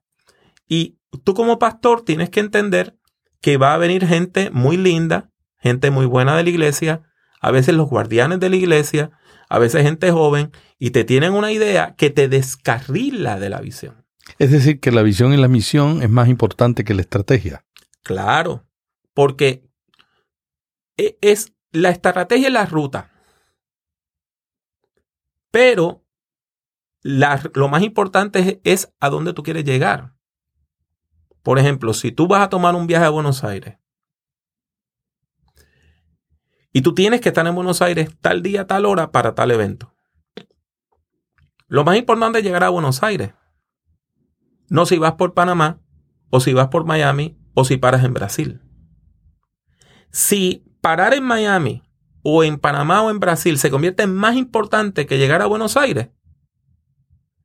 Y 0.69 0.99
tú 1.25 1.33
como 1.33 1.59
pastor 1.59 2.03
tienes 2.03 2.29
que 2.29 2.41
entender 2.41 2.99
que 3.41 3.57
va 3.57 3.73
a 3.73 3.79
venir 3.79 4.07
gente 4.07 4.51
muy 4.51 4.77
linda, 4.77 5.31
gente 5.57 5.91
muy 5.91 6.05
buena 6.05 6.37
de 6.37 6.43
la 6.43 6.51
iglesia, 6.51 7.03
a 7.41 7.51
veces 7.51 7.75
los 7.75 7.89
guardianes 7.89 8.41
de 8.41 8.51
la 8.51 8.57
iglesia, 8.57 9.13
a 9.49 9.59
veces 9.59 9.85
gente 9.85 10.11
joven, 10.11 10.53
y 10.79 10.91
te 10.91 11.03
tienen 11.03 11.33
una 11.33 11.51
idea 11.51 11.95
que 11.97 12.11
te 12.11 12.29
descarrila 12.29 13.41
de 13.41 13.49
la 13.49 13.63
visión. 13.63 14.05
Es 14.39 14.51
decir, 14.51 14.81
que 14.81 14.93
la 14.93 15.01
visión 15.01 15.33
y 15.33 15.39
la 15.39 15.49
misión 15.49 16.03
es 16.03 16.11
más 16.11 16.29
importante 16.29 16.85
que 16.85 16.93
la 16.93 17.01
estrategia. 17.01 17.65
Claro, 18.03 18.67
porque 19.15 19.67
e, 20.99 21.17
es 21.23 21.55
la 21.73 21.89
estrategia 21.89 22.49
y 22.49 22.53
la 22.53 22.67
ruta. 22.67 23.14
Pero 25.55 26.05
lo 27.55 27.69
más 27.69 27.83
importante 27.85 28.41
es, 28.41 28.59
es 28.65 28.95
a 28.99 29.09
dónde 29.09 29.33
tú 29.33 29.45
quieres 29.45 29.65
llegar. 29.65 30.17
Por 31.45 31.61
ejemplo, 31.61 31.95
si 31.95 32.11
tú 32.11 32.27
vas 32.27 32.43
a 32.43 32.49
tomar 32.49 32.75
un 32.75 32.89
viaje 32.89 33.05
a 33.05 33.11
Buenos 33.11 33.45
Aires 33.45 33.79
y 36.73 36.83
tú 36.83 36.93
tienes 36.93 37.21
que 37.21 37.29
estar 37.29 37.47
en 37.47 37.55
Buenos 37.55 37.83
Aires 37.83 38.11
tal 38.21 38.43
día, 38.43 38.67
tal 38.67 38.85
hora 38.85 39.13
para 39.13 39.37
tal 39.37 39.53
evento. 39.53 39.95
Lo 41.69 41.85
más 41.85 41.97
importante 41.99 42.41
es 42.41 42.45
llegar 42.45 42.65
a 42.65 42.71
Buenos 42.71 43.05
Aires 43.05 43.33
no 44.69 44.87
si 44.87 44.99
vas 44.99 45.13
por 45.13 45.35
Panamá, 45.35 45.79
o 46.31 46.41
si 46.41 46.53
vas 46.53 46.67
por 46.67 46.85
Miami, 46.85 47.39
o 47.55 47.65
si 47.65 47.77
paras 47.77 48.03
en 48.03 48.13
Brasil. 48.13 48.61
Si 50.11 50.65
parar 50.81 51.15
en 51.15 51.23
Miami, 51.23 51.85
o 52.25 52.43
en 52.43 52.59
Panamá, 52.59 53.03
o 53.03 53.11
en 53.11 53.21
Brasil 53.21 53.59
se 53.59 53.71
convierte 53.71 54.03
en 54.03 54.15
más 54.15 54.35
importante 54.35 55.07
que 55.07 55.19
llegar 55.19 55.43
a 55.43 55.47
Buenos 55.47 55.77
Aires, 55.77 56.09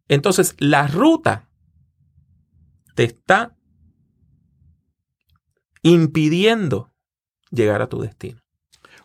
entonces 0.08 0.56
la 0.58 0.88
ruta 0.88 1.50
te 2.96 3.04
está 3.04 3.56
impidiendo 5.84 6.92
llegar 7.52 7.82
a 7.82 7.88
tu 7.88 8.02
destino. 8.02 8.42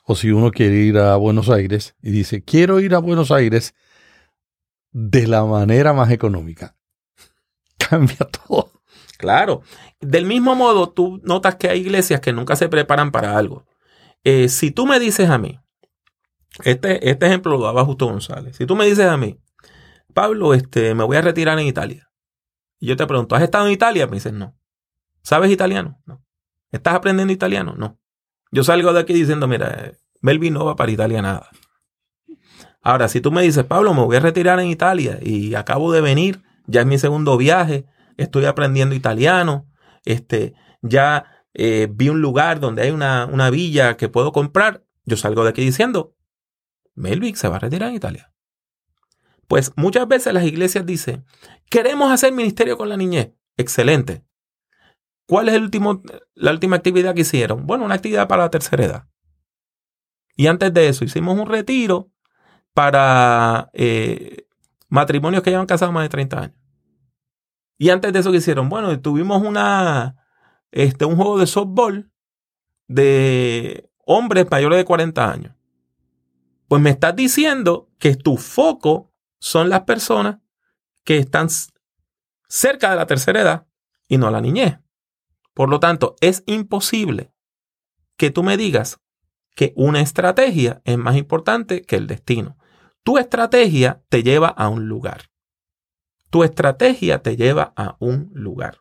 O 0.05 0.15
si 0.15 0.31
uno 0.31 0.51
quiere 0.51 0.77
ir 0.77 0.99
a 0.99 1.17
Buenos 1.17 1.51
Aires 1.51 1.97
y 2.03 2.11
dice, 2.11 2.43
quiero 2.43 2.79
ir 2.81 2.95
a 2.95 2.99
Buenos 2.99 3.31
Aires 3.31 3.75
de 4.93 5.27
la 5.27 5.45
manera 5.45 5.93
más 5.93 6.11
económica. 6.11 6.77
Cambia 7.79 8.19
todo. 8.19 8.71
Claro. 9.19 9.63
Del 10.01 10.27
mismo 10.27 10.55
modo, 10.55 10.91
tú 10.91 11.21
notas 11.25 11.57
que 11.57 11.69
hay 11.69 11.81
iglesias 11.81 12.21
que 12.21 12.33
nunca 12.33 12.55
se 12.55 12.69
preparan 12.69 13.11
para 13.11 13.37
algo. 13.37 13.67
Eh, 14.23 14.49
si 14.49 14.71
tú 14.71 14.87
me 14.87 15.01
dices 15.01 15.31
a 15.31 15.39
mí, 15.39 15.59
este, 16.63 17.11
este 17.11 17.27
ejemplo 17.27 17.53
lo 17.53 17.65
daba 17.65 17.85
Justo 17.85 18.07
González. 18.07 18.57
Si 18.57 18.67
tú 18.67 18.77
me 18.77 18.87
dices 18.87 19.07
a 19.07 19.17
mí, 19.17 19.39
Pablo, 20.13 20.55
este, 20.55 20.95
me 20.95 21.05
voy 21.05 21.17
a 21.17 21.23
retirar 21.23 21.59
en 21.59 21.67
Italia. 21.67 22.09
Y 22.79 22.87
yo 22.87 22.97
te 22.97 23.07
pregunto, 23.07 23.35
¿has 23.35 23.43
estado 23.43 23.67
en 23.67 23.73
Italia? 23.73 24.07
Me 24.07 24.15
dices, 24.15 24.33
no. 24.33 24.57
¿Sabes 25.23 25.51
italiano? 25.51 26.01
No. 26.07 26.25
¿Estás 26.71 26.95
aprendiendo 26.95 27.33
italiano? 27.33 27.75
No. 27.77 27.99
Yo 28.53 28.63
salgo 28.63 28.93
de 28.93 29.01
aquí 29.01 29.13
diciendo, 29.13 29.49
mira, 29.49 29.93
Melvin 30.21 30.55
no 30.55 30.65
va 30.65 30.77
para 30.77 30.93
Italia 30.93 31.23
nada. 31.23 31.51
Ahora, 32.83 33.09
si 33.09 33.21
tú 33.21 33.33
me 33.33 33.43
dices, 33.43 33.65
Pablo, 33.65 33.95
me 33.95 34.03
voy 34.03 34.17
a 34.17 34.21
retirar 34.21 34.61
en 34.61 34.69
Italia 34.69 35.19
y 35.21 35.55
acabo 35.55 35.91
de 35.91 36.03
venir, 36.03 36.43
ya 36.67 36.83
es 36.83 36.87
mi 36.87 36.99
segundo 36.99 37.37
viaje, 37.37 37.87
estoy 38.17 38.45
aprendiendo 38.45 38.95
italiano, 38.95 39.67
este, 40.05 40.55
ya 40.83 41.25
eh, 41.55 41.89
vi 41.91 42.11
un 42.11 42.21
lugar 42.21 42.61
donde 42.61 42.83
hay 42.83 42.91
una, 42.91 43.27
una 43.27 43.49
villa 43.51 43.97
que 43.97 44.09
puedo 44.09 44.33
comprar, 44.33 44.85
yo 45.05 45.17
salgo 45.17 45.45
de 45.45 45.51
aquí 45.51 45.63
diciendo, 45.65 46.15
Melvin 46.95 47.37
se 47.37 47.49
va 47.49 47.57
a 47.57 47.61
retirar 47.61 47.91
en 47.91 47.97
Italia. 47.97 48.33
Pues 49.49 49.73
muchas 49.77 50.09
veces 50.09 50.33
las 50.33 50.45
iglesias 50.45 50.87
dicen, 50.87 51.25
queremos 51.69 52.11
hacer 52.11 52.33
ministerio 52.33 52.77
con 52.77 52.89
la 52.89 52.97
niñez. 52.97 53.33
Excelente. 53.57 54.25
¿Cuál 55.27 55.49
es 55.49 55.55
el 55.55 55.63
último, 55.63 56.03
la 56.35 56.51
última 56.51 56.77
actividad 56.77 57.15
que 57.15 57.23
hicieron? 57.23 57.67
Bueno, 57.67 57.85
una 57.85 57.95
actividad 57.95 58.29
para 58.29 58.45
la 58.45 58.51
tercera 58.51 58.85
edad. 58.85 59.09
Y 60.37 60.49
antes 60.49 60.73
de 60.75 60.89
eso 60.89 61.05
hicimos 61.05 61.39
un 61.39 61.47
retiro 61.47 62.11
para 62.73 63.71
eh, 63.73 64.47
matrimonios 64.89 65.43
que 65.43 65.51
llevan 65.51 65.67
casados 65.67 65.95
más 65.95 66.05
de 66.05 66.09
30 66.09 66.41
años. 66.41 66.57
Y 67.79 67.91
antes 67.91 68.13
de 68.13 68.19
eso 68.19 68.31
que 68.31 68.39
hicieron, 68.39 68.69
bueno, 68.69 69.01
tuvimos 69.01 69.43
una, 69.43 70.17
este, 70.71 71.05
un 71.05 71.17
juego 71.17 71.39
de 71.39 71.47
softball 71.47 72.11
de 72.87 73.89
hombres 74.05 74.47
mayores 74.51 74.79
de 74.79 74.85
40 74.85 75.31
años. 75.31 75.55
Pues 76.75 76.83
me 76.83 76.91
estás 76.91 77.15
diciendo 77.15 77.89
que 78.01 78.17
tu 78.17 78.37
foco 78.37 79.15
son 79.39 79.69
las 79.69 79.83
personas 79.83 80.41
que 81.05 81.19
están 81.19 81.47
cerca 82.49 82.91
de 82.91 82.97
la 82.97 83.07
tercera 83.07 83.43
edad 83.43 83.67
y 84.09 84.19
no 84.19 84.29
la 84.29 84.41
niñez. 84.41 84.81
Por 85.53 85.69
lo 85.69 85.79
tanto, 85.79 86.17
es 86.21 86.43
imposible 86.47 87.33
que 88.17 88.33
tú 88.33 88.43
me 88.43 88.57
digas 88.57 88.99
que 89.55 89.73
una 89.77 90.01
estrategia 90.01 90.83
es 90.85 90.99
más 90.99 91.15
importante 91.15 91.83
que 91.83 91.95
el 91.95 92.09
destino. 92.09 92.59
Tu 93.05 93.19
estrategia 93.19 94.03
te 94.09 94.25
lleva 94.25 94.49
a 94.49 94.69
un 94.69 94.89
lugar. 94.89 95.31
Tu 96.31 96.43
estrategia 96.43 97.23
te 97.23 97.37
lleva 97.37 97.73
a 97.77 97.97
un 98.01 98.33
lugar. 98.35 98.81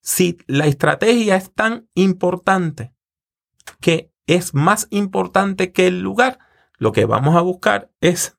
Si 0.00 0.36
la 0.48 0.66
estrategia 0.66 1.36
es 1.36 1.54
tan 1.54 1.88
importante 1.94 2.92
que 3.80 4.12
es 4.26 4.52
más 4.52 4.88
importante 4.90 5.70
que 5.70 5.86
el 5.86 6.00
lugar, 6.00 6.40
lo 6.80 6.92
que 6.92 7.04
vamos 7.04 7.36
a 7.36 7.42
buscar 7.42 7.92
es 8.00 8.36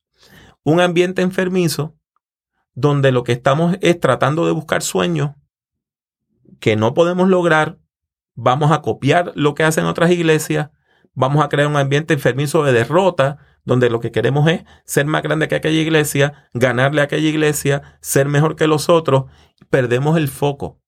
un 0.63 0.81
ambiente 0.81 1.21
enfermizo 1.21 1.95
donde 2.73 3.11
lo 3.11 3.23
que 3.23 3.31
estamos 3.31 3.77
es 3.81 3.99
tratando 3.99 4.45
de 4.45 4.51
buscar 4.51 4.81
sueños 4.81 5.31
que 6.59 6.75
no 6.75 6.93
podemos 6.93 7.29
lograr, 7.29 7.77
vamos 8.33 8.71
a 8.71 8.81
copiar 8.81 9.31
lo 9.35 9.53
que 9.53 9.63
hacen 9.63 9.85
otras 9.85 10.11
iglesias, 10.11 10.71
vamos 11.13 11.45
a 11.45 11.49
crear 11.49 11.67
un 11.67 11.77
ambiente 11.77 12.15
enfermizo 12.15 12.63
de 12.63 12.73
derrota, 12.73 13.37
donde 13.63 13.91
lo 13.91 13.99
que 13.99 14.11
queremos 14.11 14.49
es 14.49 14.63
ser 14.85 15.05
más 15.05 15.21
grande 15.21 15.47
que 15.47 15.55
aquella 15.55 15.79
iglesia, 15.79 16.49
ganarle 16.53 17.01
a 17.01 17.05
aquella 17.05 17.29
iglesia, 17.29 17.99
ser 18.01 18.27
mejor 18.27 18.55
que 18.55 18.65
los 18.65 18.89
otros, 18.89 19.25
perdemos 19.69 20.17
el 20.17 20.27
foco 20.27 20.81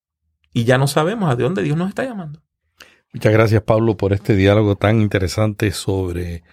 y 0.53 0.63
ya 0.63 0.79
no 0.79 0.87
sabemos 0.87 1.29
a 1.29 1.35
dónde 1.35 1.61
Dios 1.61 1.77
nos 1.77 1.89
está 1.89 2.03
llamando. 2.03 2.41
Muchas 3.13 3.31
gracias 3.31 3.61
Pablo 3.61 3.95
por 3.95 4.11
este 4.11 4.35
diálogo 4.35 4.75
tan 4.75 5.01
interesante 5.01 5.71
sobre 5.71 6.43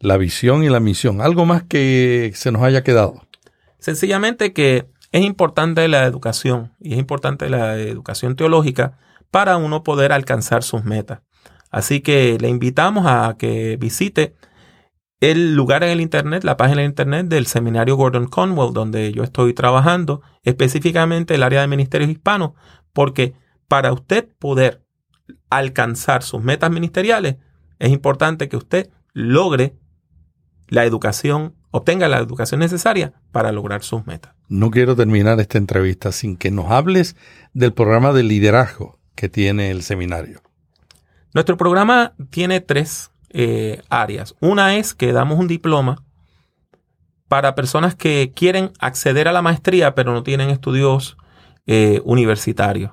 la 0.00 0.16
visión 0.16 0.64
y 0.64 0.68
la 0.68 0.80
misión. 0.80 1.20
¿Algo 1.20 1.46
más 1.46 1.62
que 1.62 2.32
se 2.34 2.50
nos 2.50 2.62
haya 2.62 2.82
quedado? 2.82 3.26
Sencillamente 3.78 4.52
que 4.52 4.86
es 5.12 5.24
importante 5.24 5.86
la 5.88 6.04
educación 6.06 6.72
y 6.80 6.94
es 6.94 6.98
importante 6.98 7.48
la 7.48 7.76
educación 7.76 8.34
teológica 8.34 8.98
para 9.30 9.56
uno 9.58 9.84
poder 9.84 10.12
alcanzar 10.12 10.62
sus 10.62 10.84
metas. 10.84 11.20
Así 11.70 12.00
que 12.00 12.36
le 12.40 12.48
invitamos 12.48 13.04
a 13.06 13.36
que 13.38 13.76
visite 13.76 14.34
el 15.20 15.54
lugar 15.54 15.84
en 15.84 15.90
el 15.90 16.00
Internet, 16.00 16.44
la 16.44 16.56
página 16.56 16.80
de 16.80 16.86
Internet 16.86 17.26
del 17.26 17.46
Seminario 17.46 17.96
Gordon 17.96 18.26
Conwell, 18.26 18.72
donde 18.72 19.12
yo 19.12 19.22
estoy 19.22 19.52
trabajando, 19.52 20.22
específicamente 20.42 21.34
el 21.34 21.42
área 21.42 21.60
de 21.60 21.68
ministerios 21.68 22.10
hispanos, 22.10 22.52
porque 22.92 23.34
para 23.68 23.92
usted 23.92 24.28
poder 24.38 24.82
alcanzar 25.50 26.22
sus 26.22 26.42
metas 26.42 26.70
ministeriales, 26.70 27.36
es 27.78 27.90
importante 27.90 28.48
que 28.48 28.56
usted 28.56 28.90
logre 29.12 29.74
la 30.70 30.84
educación, 30.84 31.54
obtenga 31.72 32.08
la 32.08 32.18
educación 32.18 32.60
necesaria 32.60 33.12
para 33.32 33.52
lograr 33.52 33.82
sus 33.82 34.06
metas. 34.06 34.32
No 34.48 34.70
quiero 34.70 34.96
terminar 34.96 35.38
esta 35.40 35.58
entrevista 35.58 36.12
sin 36.12 36.36
que 36.36 36.50
nos 36.50 36.70
hables 36.70 37.16
del 37.52 37.72
programa 37.72 38.12
de 38.12 38.22
liderazgo 38.22 38.98
que 39.16 39.28
tiene 39.28 39.70
el 39.70 39.82
seminario. 39.82 40.40
Nuestro 41.34 41.56
programa 41.56 42.14
tiene 42.30 42.60
tres 42.60 43.10
eh, 43.30 43.82
áreas. 43.90 44.34
Una 44.40 44.76
es 44.76 44.94
que 44.94 45.12
damos 45.12 45.38
un 45.38 45.48
diploma 45.48 46.04
para 47.28 47.54
personas 47.54 47.94
que 47.94 48.32
quieren 48.34 48.72
acceder 48.78 49.28
a 49.28 49.32
la 49.32 49.42
maestría 49.42 49.94
pero 49.94 50.12
no 50.12 50.22
tienen 50.22 50.50
estudios 50.50 51.16
eh, 51.66 52.00
universitarios. 52.04 52.92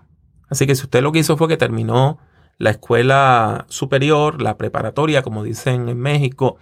Así 0.50 0.66
que 0.66 0.76
si 0.76 0.84
usted 0.84 1.02
lo 1.02 1.12
que 1.12 1.20
hizo 1.20 1.38
fue 1.38 1.48
que 1.48 1.58
terminó 1.58 2.20
la 2.58 2.72
escuela 2.72 3.66
superior, 3.70 4.42
la 4.42 4.58
preparatoria, 4.58 5.22
como 5.22 5.44
dicen 5.44 5.90
en 5.90 6.00
México, 6.00 6.58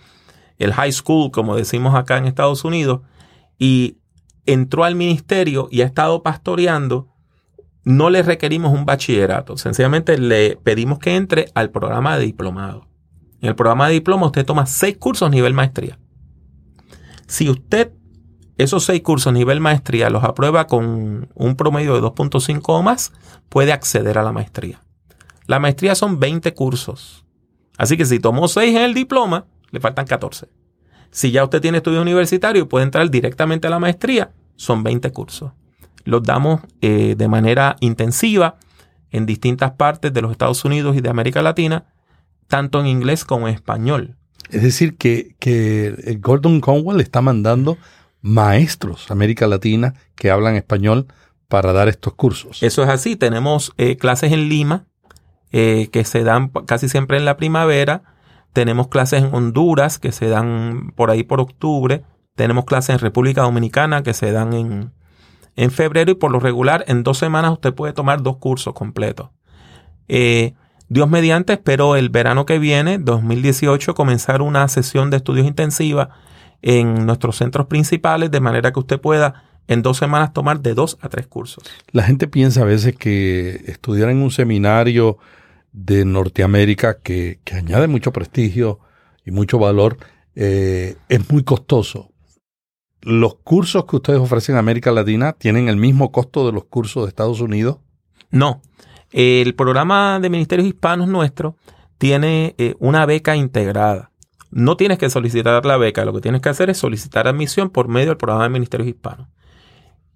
el 0.58 0.74
high 0.74 0.92
school, 0.92 1.32
como 1.32 1.56
decimos 1.56 1.96
acá 1.96 2.18
en 2.18 2.26
Estados 2.26 2.64
Unidos, 2.64 3.02
y 3.58 3.98
entró 4.46 4.84
al 4.84 4.96
ministerio 4.96 5.68
y 5.72 5.82
ha 5.82 5.86
estado 5.86 6.24
pastoreando, 6.24 7.08
no 7.84 8.10
le 8.10 8.24
requerimos 8.24 8.74
un 8.74 8.86
bachillerato. 8.86 9.58
Sencillamente 9.58 10.18
le 10.18 10.58
pedimos 10.58 11.00
que 11.00 11.16
entre 11.16 11.48
al 11.54 11.70
programa 11.70 12.18
de 12.18 12.26
diplomado. 12.26 12.88
En 13.42 13.50
el 13.50 13.56
programa 13.56 13.88
de 13.88 13.94
diploma 13.94 14.26
usted 14.26 14.46
toma 14.46 14.66
seis 14.66 14.98
cursos 14.98 15.30
nivel 15.30 15.54
maestría. 15.54 16.00
Si 17.28 17.50
usted 17.50 17.92
esos 18.58 18.86
seis 18.86 19.02
cursos 19.02 19.34
nivel 19.34 19.60
maestría 19.60 20.10
los 20.10 20.24
aprueba 20.24 20.68
con 20.68 21.30
un 21.34 21.56
promedio 21.56 21.96
de 21.96 22.02
2.5 22.02 22.62
o 22.68 22.82
más, 22.82 23.12
puede 23.50 23.74
acceder 23.74 24.18
a 24.18 24.24
la 24.24 24.32
maestría. 24.32 24.82
La 25.46 25.60
maestría 25.60 25.94
son 25.94 26.20
20 26.20 26.54
cursos. 26.54 27.26
Así 27.78 27.98
que 27.98 28.06
si 28.06 28.20
tomó 28.20 28.48
seis 28.48 28.76
en 28.76 28.84
el 28.84 28.94
diploma, 28.94 29.46
le 29.72 29.80
faltan 29.80 30.06
14. 30.06 30.48
Si 31.12 31.32
ya 31.32 31.44
usted 31.44 31.62
tiene 31.62 31.78
estudio 31.78 32.02
universitario 32.02 32.64
y 32.64 32.66
puede 32.66 32.86
entrar 32.86 33.10
directamente 33.10 33.68
a 33.68 33.70
la 33.70 33.80
maestría, 33.80 34.32
son 34.56 34.84
20 34.84 35.12
cursos. 35.12 35.52
Los 36.04 36.24
damos 36.24 36.62
eh, 36.82 37.16
de 37.18 37.28
manera 37.28 37.78
intensiva 37.80 38.58
en 39.12 39.26
distintas 39.26 39.72
partes 39.72 40.14
de 40.14 40.22
los 40.22 40.32
Estados 40.32 40.66
Unidos 40.66 40.96
y 40.96 41.02
de 41.02 41.10
América 41.10 41.42
Latina, 41.42 41.86
tanto 42.48 42.80
en 42.80 42.88
inglés 42.88 43.24
como 43.24 43.48
en 43.48 43.56
español. 43.56 44.16
Es 44.52 44.62
decir, 44.62 44.98
que, 44.98 45.36
que 45.40 46.18
Gordon 46.22 46.60
Conwell 46.60 47.02
está 47.02 47.22
mandando 47.22 47.78
maestros 48.22 49.10
a 49.10 49.14
América 49.14 49.48
Latina 49.48 49.94
que 50.16 50.32
hablan 50.32 50.56
español 50.56 51.08
para 51.48 51.74
dar 51.74 51.88
estos 51.88 52.14
cursos. 52.14 52.62
Eso 52.62 52.84
es 52.84 52.90
así. 52.90 53.16
Tenemos 53.16 53.72
eh, 53.78 53.98
clases 53.98 54.32
en 54.32 54.50
Lima 54.50 54.86
eh, 55.52 55.90
que 55.92 56.04
se 56.04 56.24
dan 56.24 56.50
casi 56.50 56.90
siempre 56.90 57.18
en 57.18 57.26
la 57.26 57.38
primavera 57.38 58.15
tenemos 58.56 58.88
clases 58.88 59.22
en 59.22 59.36
Honduras 59.36 60.00
que 60.00 60.14
se 60.14 60.30
dan 60.30 60.94
por 60.96 61.12
ahí 61.12 61.24
por 61.24 61.42
octubre. 61.42 62.04
Tenemos 62.36 62.64
clases 62.64 62.96
en 62.96 63.00
República 63.00 63.42
Dominicana 63.42 64.02
que 64.02 64.14
se 64.14 64.32
dan 64.32 64.54
en, 64.54 64.92
en 65.58 65.72
febrero 65.72 66.12
y 66.12 66.16
por 66.16 66.32
lo 66.32 66.40
regular 66.40 66.86
en 66.88 67.04
dos 67.04 67.18
semanas 67.18 67.52
usted 67.52 67.74
puede 67.74 67.92
tomar 67.92 68.24
dos 68.24 68.38
cursos 68.38 68.74
completos. 68.74 69.30
Eh, 70.08 70.54
Dios 70.88 71.10
mediante, 71.10 71.52
espero 71.52 71.98
el 71.98 72.10
verano 72.10 72.46
que 72.46 72.58
viene, 72.58 72.98
2018, 72.98 73.94
comenzar 73.94 74.42
una 74.42 74.66
sesión 74.70 75.10
de 75.10 75.18
estudios 75.18 75.46
intensiva 75.46 76.12
en 76.62 77.06
nuestros 77.06 77.36
centros 77.36 77.68
principales 77.68 78.32
de 78.32 78.40
manera 78.40 78.72
que 78.72 78.80
usted 78.80 79.02
pueda 79.02 79.44
en 79.68 79.82
dos 79.82 79.98
semanas 79.98 80.32
tomar 80.32 80.62
de 80.62 80.76
dos 80.76 80.98
a 81.02 81.10
tres 81.10 81.28
cursos. 81.28 81.66
La 81.92 82.04
gente 82.04 82.30
piensa 82.30 82.62
a 82.62 82.66
veces 82.66 82.96
que 82.96 83.66
estudiar 83.66 84.10
en 84.12 84.22
un 84.22 84.32
seminario 84.32 85.18
de 85.76 86.06
Norteamérica 86.06 87.00
que, 87.00 87.40
que 87.44 87.56
añade 87.56 87.88
mucho 87.88 88.14
prestigio 88.14 88.80
y 89.26 89.32
mucho 89.32 89.60
valor 89.60 89.98
eh, 90.36 90.96
es 91.10 91.30
muy 91.30 91.44
costoso. 91.44 92.12
¿Los 93.02 93.36
cursos 93.36 93.86
que 93.86 93.98
ustedes 93.98 94.20
ofrecen 94.20 94.56
en 94.56 94.60
América 94.60 94.92
Latina 94.92 95.34
tienen 95.34 95.68
el 95.68 95.76
mismo 95.76 96.12
costo 96.12 96.46
de 96.46 96.54
los 96.54 96.66
cursos 96.66 97.04
de 97.04 97.10
Estados 97.10 97.42
Unidos? 97.42 97.80
No. 98.32 98.62
El 99.12 99.54
programa 99.54 100.20
de 100.22 100.30
Ministerios 100.30 100.68
Hispanos 100.68 101.10
nuestro 101.10 101.58
tiene 101.98 102.56
eh, 102.58 102.76
una 102.80 103.06
beca 103.06 103.36
integrada. 103.36 104.12
No 104.52 104.78
tienes 104.78 104.98
que 104.98 105.10
solicitar 105.10 105.66
la 105.66 105.78
beca, 105.78 106.06
lo 106.06 106.14
que 106.14 106.22
tienes 106.22 106.42
que 106.42 106.50
hacer 106.50 106.70
es 106.70 106.78
solicitar 106.78 107.28
admisión 107.28 107.70
por 107.70 107.90
medio 107.90 108.08
del 108.08 108.18
programa 108.18 108.46
de 108.46 108.50
Ministerios 108.50 108.88
Hispanos. 108.88 109.28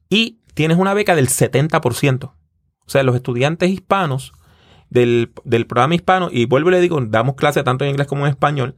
Y 0.10 0.40
tienes 0.54 0.78
una 0.78 0.94
beca 0.94 1.16
del 1.16 1.28
70%. 1.28 2.24
O 2.24 2.34
sea, 2.86 3.04
los 3.04 3.16
estudiantes 3.16 3.70
hispanos 3.70 4.34
del, 4.90 5.32
del 5.44 5.66
programa 5.68 5.96
hispano, 5.96 6.30
y 6.32 6.46
vuelvo 6.46 6.70
y 6.70 6.74
le 6.74 6.82
digo, 6.82 7.00
damos 7.02 7.36
clases 7.36 7.64
tanto 7.64 7.86
en 7.86 7.92
inglés 7.92 8.08
como 8.08 8.26
en 8.26 8.32
español, 8.32 8.76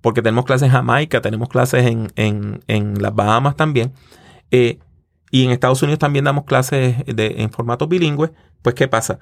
porque 0.00 0.22
tenemos 0.22 0.44
clases 0.44 0.66
en 0.66 0.72
Jamaica, 0.72 1.20
tenemos 1.20 1.48
clases 1.48 1.86
en, 1.86 2.12
en, 2.16 2.60
en 2.66 3.02
las 3.02 3.14
Bahamas 3.14 3.56
también, 3.56 3.92
eh, 4.50 4.78
y 5.30 5.44
en 5.44 5.50
Estados 5.50 5.82
Unidos 5.82 5.98
también 5.98 6.24
damos 6.24 6.44
clases 6.44 7.04
de, 7.06 7.34
en 7.38 7.50
formato 7.50 7.86
bilingüe, 7.86 8.32
pues 8.62 8.74
¿qué 8.74 8.88
pasa? 8.88 9.18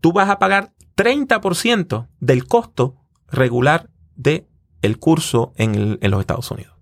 Tú 0.00 0.12
vas 0.12 0.30
a 0.30 0.38
pagar 0.38 0.72
30% 0.96 2.08
del 2.20 2.46
costo 2.46 2.96
regular 3.28 3.90
del 4.16 4.46
el 4.82 4.98
curso 4.98 5.52
en, 5.56 5.74
el, 5.74 5.98
en 6.02 6.10
los 6.10 6.20
Estados 6.20 6.50
Unidos. 6.50 6.74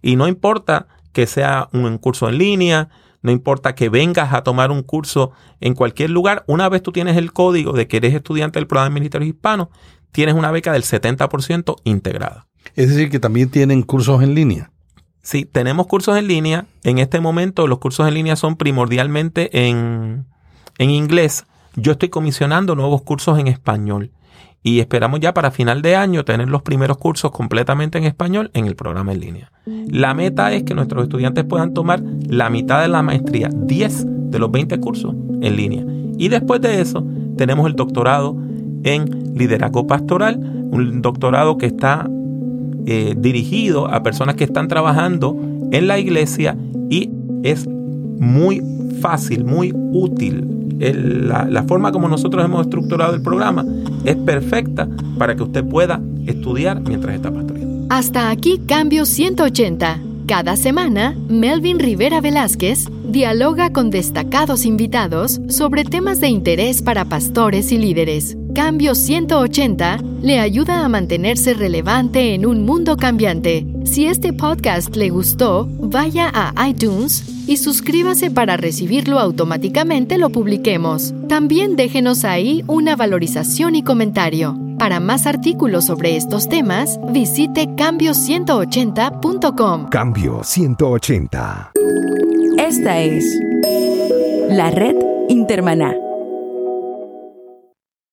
Y 0.00 0.16
no 0.16 0.28
importa 0.28 0.86
que 1.12 1.26
sea 1.26 1.68
un 1.72 1.98
curso 1.98 2.28
en 2.28 2.38
línea, 2.38 2.88
no 3.22 3.32
importa 3.32 3.74
que 3.74 3.88
vengas 3.88 4.32
a 4.32 4.42
tomar 4.42 4.70
un 4.70 4.82
curso 4.82 5.32
en 5.60 5.74
cualquier 5.74 6.10
lugar, 6.10 6.44
una 6.46 6.68
vez 6.68 6.82
tú 6.82 6.92
tienes 6.92 7.16
el 7.16 7.32
código 7.32 7.72
de 7.72 7.88
que 7.88 7.98
eres 7.98 8.14
estudiante 8.14 8.58
del 8.58 8.66
programa 8.66 8.90
de 8.90 8.94
Ministerios 8.94 9.28
Hispanos, 9.28 9.68
tienes 10.12 10.34
una 10.34 10.50
beca 10.50 10.72
del 10.72 10.82
70% 10.82 11.76
integrada. 11.84 12.46
Es 12.74 12.88
decir, 12.88 13.10
que 13.10 13.18
también 13.18 13.50
tienen 13.50 13.82
cursos 13.82 14.22
en 14.22 14.34
línea. 14.34 14.70
Sí, 15.22 15.44
tenemos 15.44 15.86
cursos 15.86 16.16
en 16.16 16.26
línea. 16.26 16.66
En 16.84 16.98
este 16.98 17.20
momento 17.20 17.66
los 17.66 17.78
cursos 17.78 18.06
en 18.08 18.14
línea 18.14 18.36
son 18.36 18.56
primordialmente 18.56 19.68
en, 19.68 20.26
en 20.78 20.90
inglés. 20.90 21.44
Yo 21.76 21.92
estoy 21.92 22.08
comisionando 22.08 22.74
nuevos 22.74 23.02
cursos 23.02 23.38
en 23.38 23.48
español 23.48 24.12
y 24.62 24.80
esperamos 24.80 25.20
ya 25.20 25.34
para 25.34 25.50
final 25.50 25.82
de 25.82 25.96
año 25.96 26.24
tener 26.24 26.48
los 26.48 26.62
primeros 26.62 26.98
cursos 26.98 27.30
completamente 27.30 27.98
en 27.98 28.04
español 28.04 28.50
en 28.54 28.66
el 28.66 28.76
programa 28.76 29.12
en 29.12 29.20
línea. 29.20 29.52
La 29.66 30.14
meta 30.14 30.52
es 30.52 30.64
que 30.64 30.74
nuestros 30.74 31.04
estudiantes 31.04 31.44
puedan 31.44 31.74
tomar 31.74 32.02
la 32.28 32.50
mitad 32.50 32.82
de 32.82 32.88
la 32.88 33.02
maestría, 33.02 33.50
10 33.52 34.30
de 34.30 34.38
los 34.38 34.50
20 34.50 34.78
cursos 34.80 35.14
en 35.40 35.56
línea. 35.56 35.84
Y 36.18 36.28
después 36.28 36.60
de 36.60 36.80
eso 36.80 37.06
tenemos 37.36 37.66
el 37.68 37.76
doctorado 37.76 38.36
en 38.82 39.34
liderazgo 39.36 39.86
pastoral, 39.86 40.38
un 40.38 41.02
doctorado 41.02 41.56
que 41.56 41.66
está 41.66 42.08
eh, 42.86 43.14
dirigido 43.16 43.86
a 43.86 44.02
personas 44.02 44.34
que 44.34 44.44
están 44.44 44.68
trabajando 44.68 45.36
en 45.70 45.86
la 45.86 45.98
iglesia 45.98 46.56
y 46.90 47.10
es 47.42 47.66
muy 47.68 48.62
fácil, 49.00 49.44
muy 49.44 49.72
útil 49.74 50.57
la, 50.78 51.62
forma 51.64 51.92
como 51.92 52.08
nosotros 52.08 52.44
hemos 52.44 52.62
estructurado 52.62 53.14
el 53.14 53.22
programa 53.22 53.64
es 54.04 54.16
perfecta 54.16 54.88
para 55.18 55.34
que 55.34 55.42
usted 55.42 55.64
pueda 55.64 56.00
estudiar 56.26 56.80
mientras 56.80 57.14
está 57.16 57.32
pastoreando. 57.32 57.86
Hasta 57.90 58.30
aquí 58.30 58.60
Cambio 58.66 59.04
180. 59.04 60.00
Cada 60.26 60.56
semana, 60.56 61.16
Melvin 61.28 61.78
Rivera 61.78 62.20
Velázquez 62.20 62.86
dialoga 63.08 63.72
con 63.72 63.88
destacados 63.88 64.66
invitados 64.66 65.40
sobre 65.48 65.84
temas 65.84 66.20
de 66.20 66.28
interés 66.28 66.82
para 66.82 67.06
pastores 67.06 67.72
y 67.72 67.78
líderes. 67.78 68.36
Cambio 68.58 68.94
180 68.96 70.00
le 70.20 70.40
ayuda 70.40 70.84
a 70.84 70.88
mantenerse 70.88 71.54
relevante 71.54 72.34
en 72.34 72.44
un 72.44 72.66
mundo 72.66 72.96
cambiante. 72.96 73.64
Si 73.84 74.06
este 74.06 74.32
podcast 74.32 74.96
le 74.96 75.10
gustó, 75.10 75.68
vaya 75.70 76.28
a 76.34 76.68
iTunes 76.68 77.22
y 77.46 77.58
suscríbase 77.58 78.32
para 78.32 78.56
recibirlo 78.56 79.20
automáticamente 79.20 80.18
lo 80.18 80.30
publiquemos. 80.30 81.14
También 81.28 81.76
déjenos 81.76 82.24
ahí 82.24 82.64
una 82.66 82.96
valorización 82.96 83.76
y 83.76 83.84
comentario. 83.84 84.58
Para 84.76 84.98
más 84.98 85.28
artículos 85.28 85.84
sobre 85.84 86.16
estos 86.16 86.48
temas, 86.48 86.98
visite 87.12 87.68
cambio180.com. 87.68 89.88
Cambio 89.88 90.42
180. 90.42 91.70
Esta 92.58 92.98
es 92.98 93.24
la 94.50 94.72
red 94.72 94.96
Intermaná. 95.28 95.94